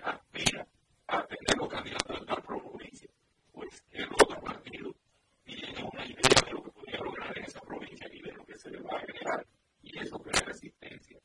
[0.05, 0.65] aspira
[1.09, 3.11] a tener lo que haga en tal provincia,
[3.51, 4.95] pues el otro partido
[5.43, 8.55] tiene una idea de lo que podría lograr en esa provincia y de lo que
[8.57, 9.45] se le va a generar
[9.83, 11.19] y eso crea resistencia.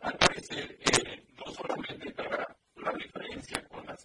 [0.00, 4.00] Al parecer, eh, no solamente para la diferencia con las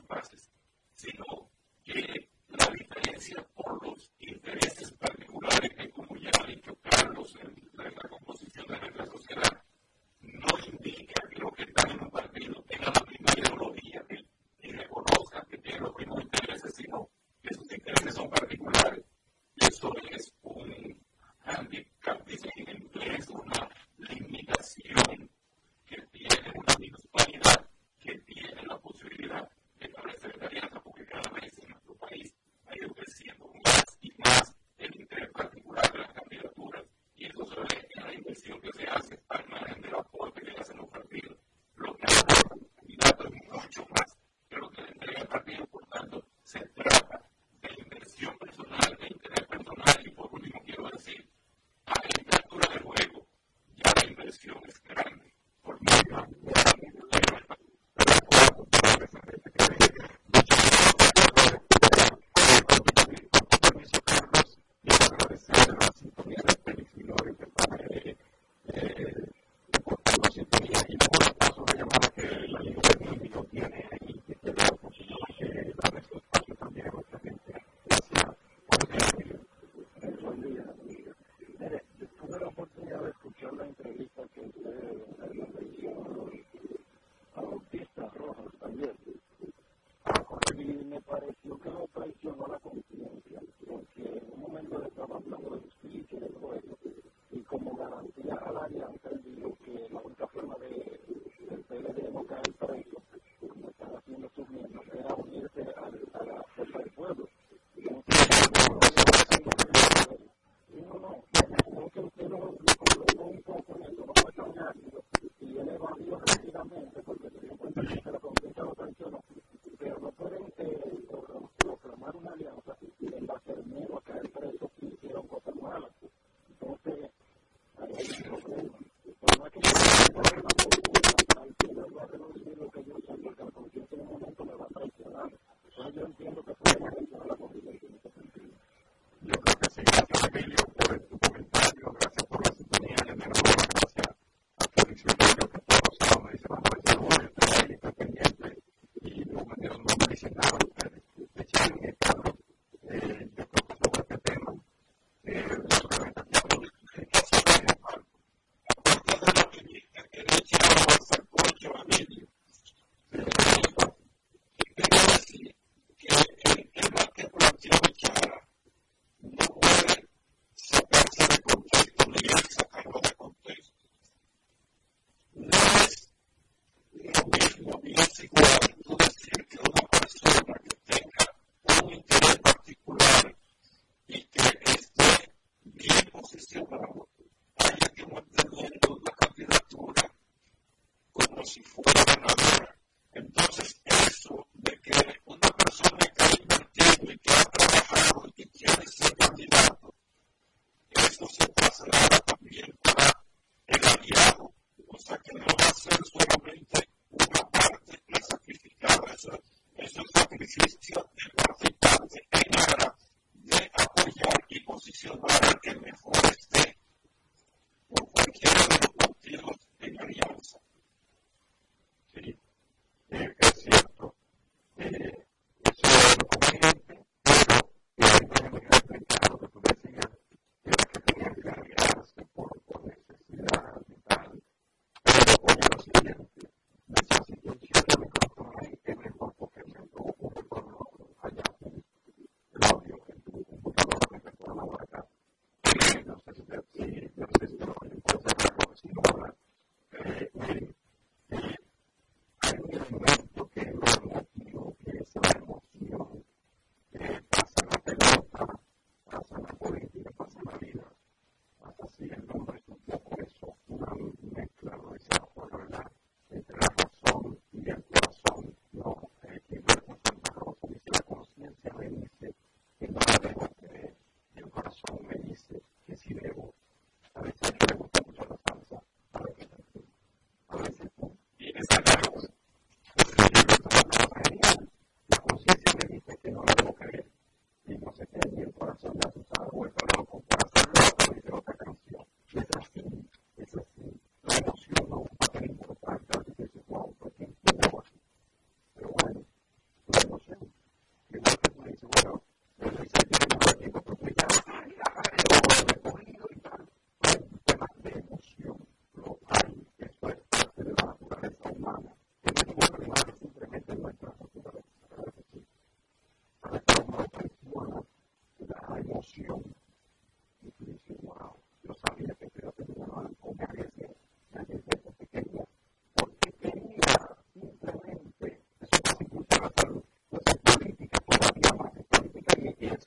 [38.29, 39.18] inversión que se hace.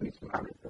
[0.00, 0.68] Gracias.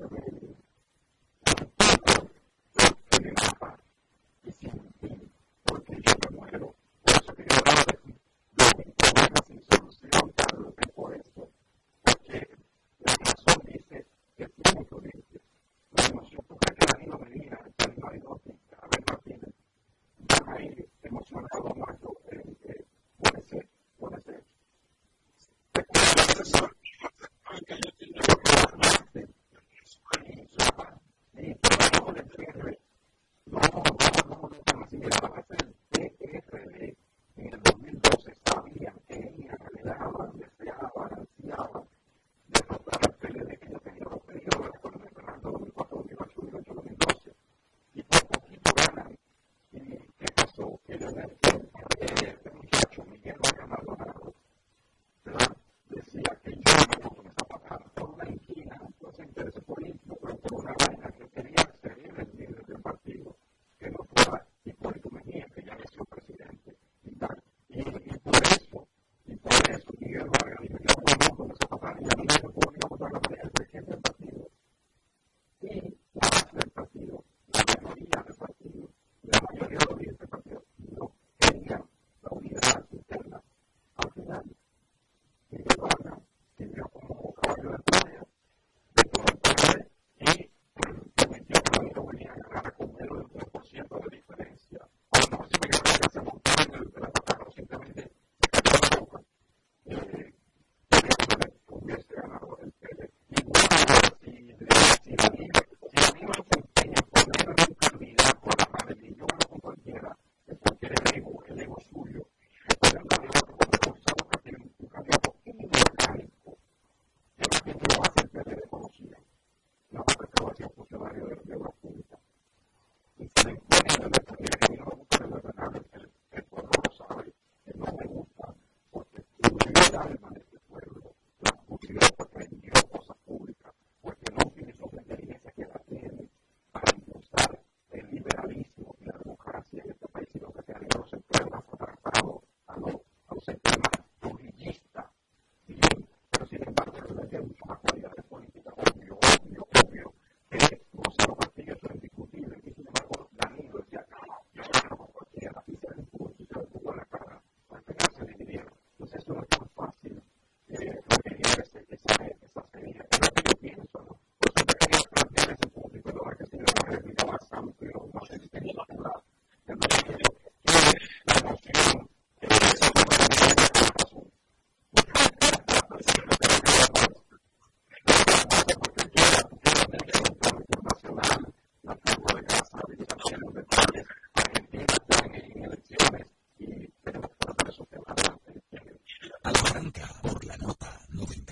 [147.28, 148.27] 电话过来。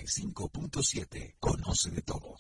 [0.07, 1.35] 95.7.
[1.41, 2.37] Conoce de todo.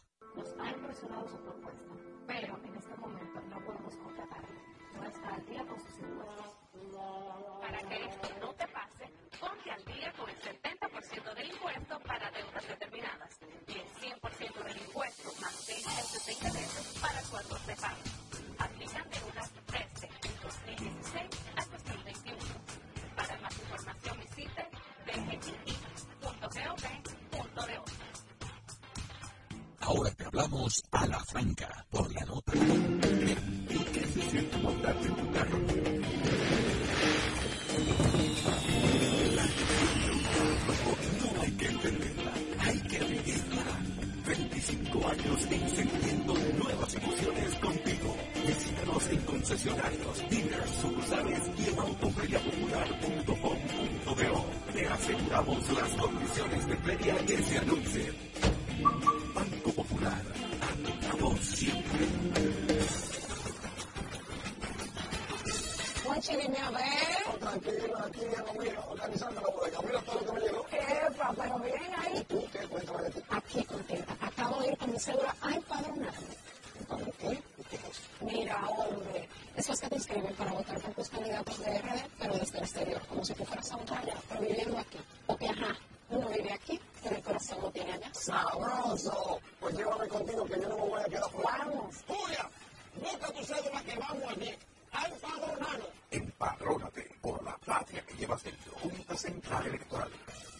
[93.97, 94.55] vamos allí.
[94.93, 95.85] Alfa Romano.
[96.10, 98.73] Empadrónate por la patria que llevas dentro.
[98.78, 100.10] Junta Central Electoral.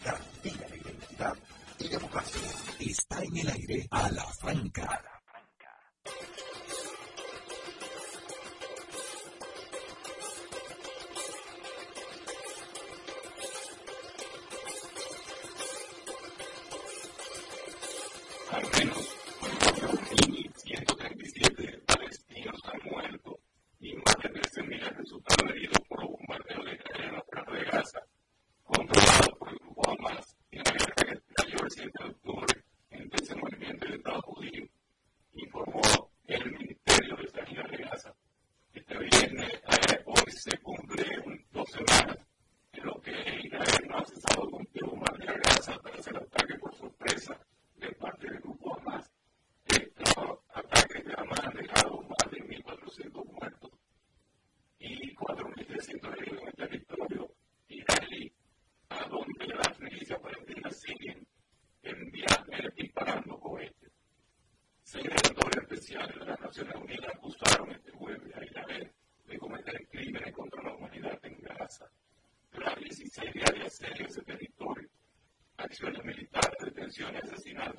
[0.05, 1.37] Garantía de identidad
[1.79, 2.41] y democracia.
[2.81, 5.03] Está en el aire a la franca.
[66.57, 68.91] Naciones Unidas acusaron este jueves a Israel
[69.27, 71.85] de cometer crímenes contra la humanidad en Gaza,
[72.51, 74.89] tras 16 días de asedio ese territorio,
[75.59, 77.76] acciones militares, detenciones y asesinatos.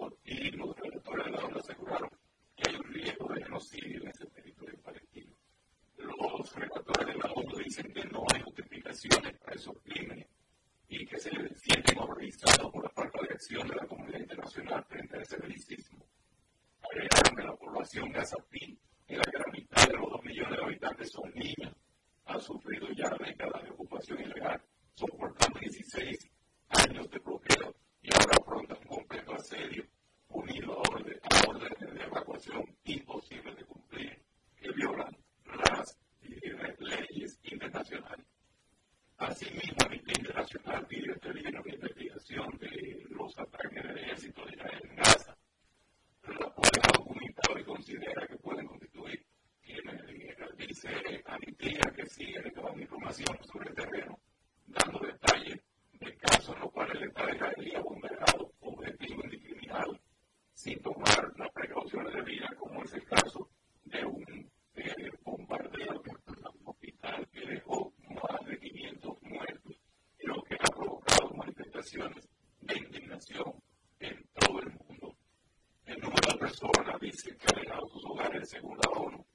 [77.17, 79.26] se encarga de los hogares según la ONU.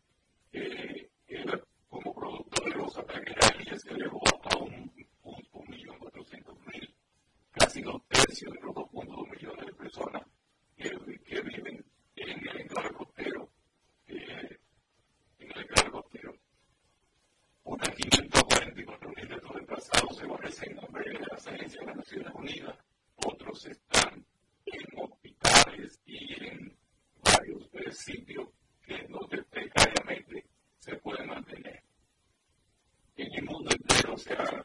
[34.31, 34.62] Yeah.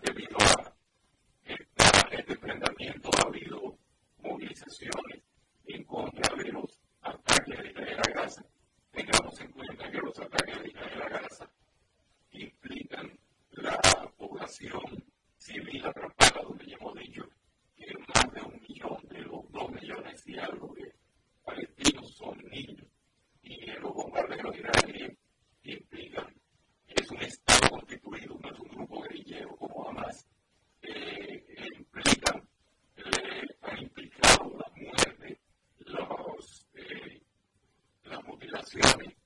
[38.68, 39.17] three million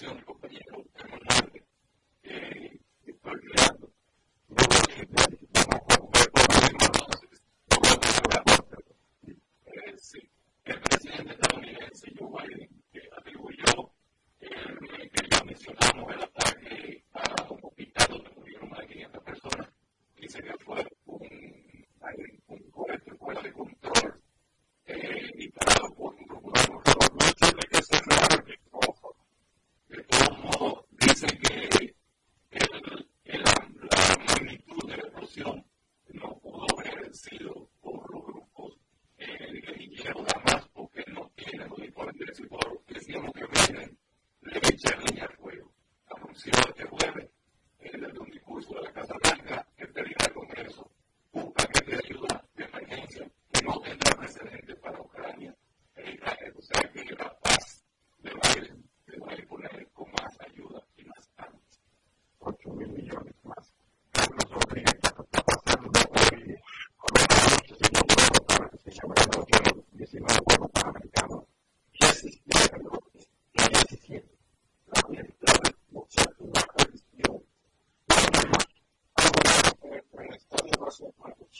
[0.00, 0.39] acción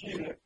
[0.01, 0.40] cute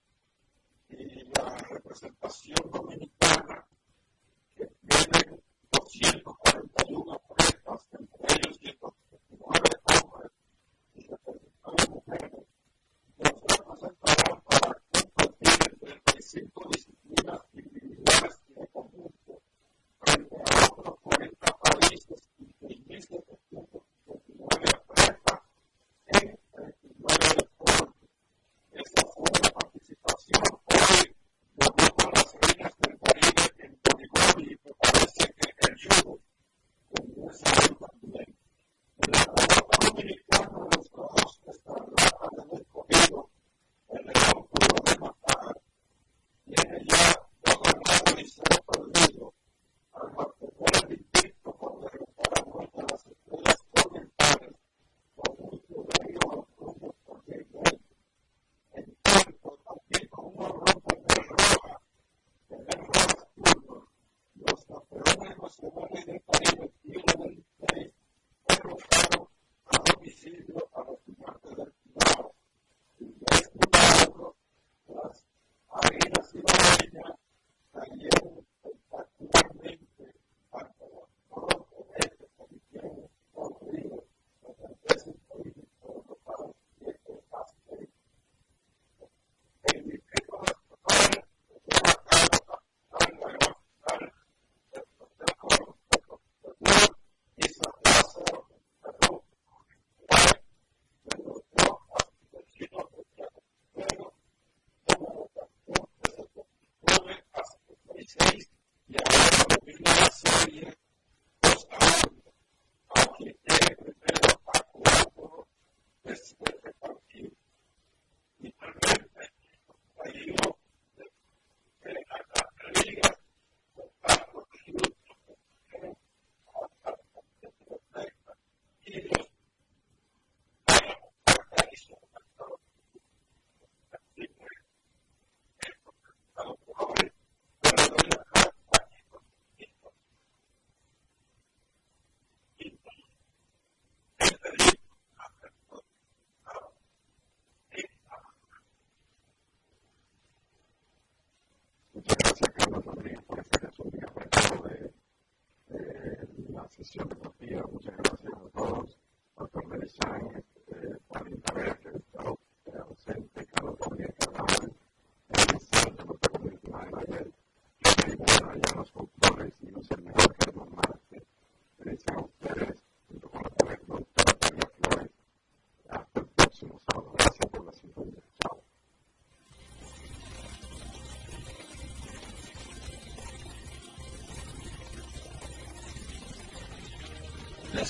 [157.83, 158.24] Carlos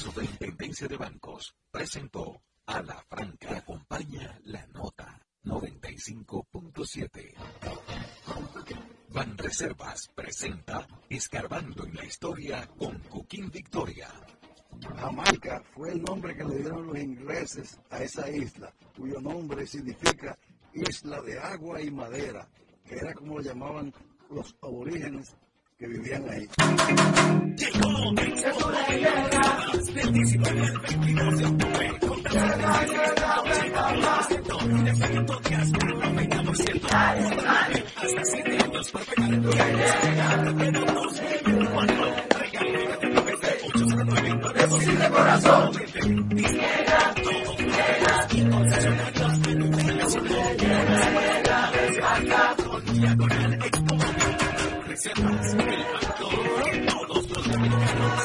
[0.04, 3.56] Superintendencia de Bancos presentó a la Franca.
[3.56, 7.32] Acompaña la nota 95.7.
[9.08, 14.08] Van Reservas presenta Escarbando en la Historia con Coquín Victoria.
[14.94, 20.36] Jamaica fue el nombre que le dieron los ingleses a esa isla, cuyo nombre significa
[20.74, 22.46] isla de agua y madera,
[22.84, 23.90] que era como lo llamaban
[24.28, 25.34] los aborígenes
[25.78, 26.46] que vivían ahí.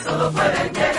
[0.04, 0.99] Solo pueden llegar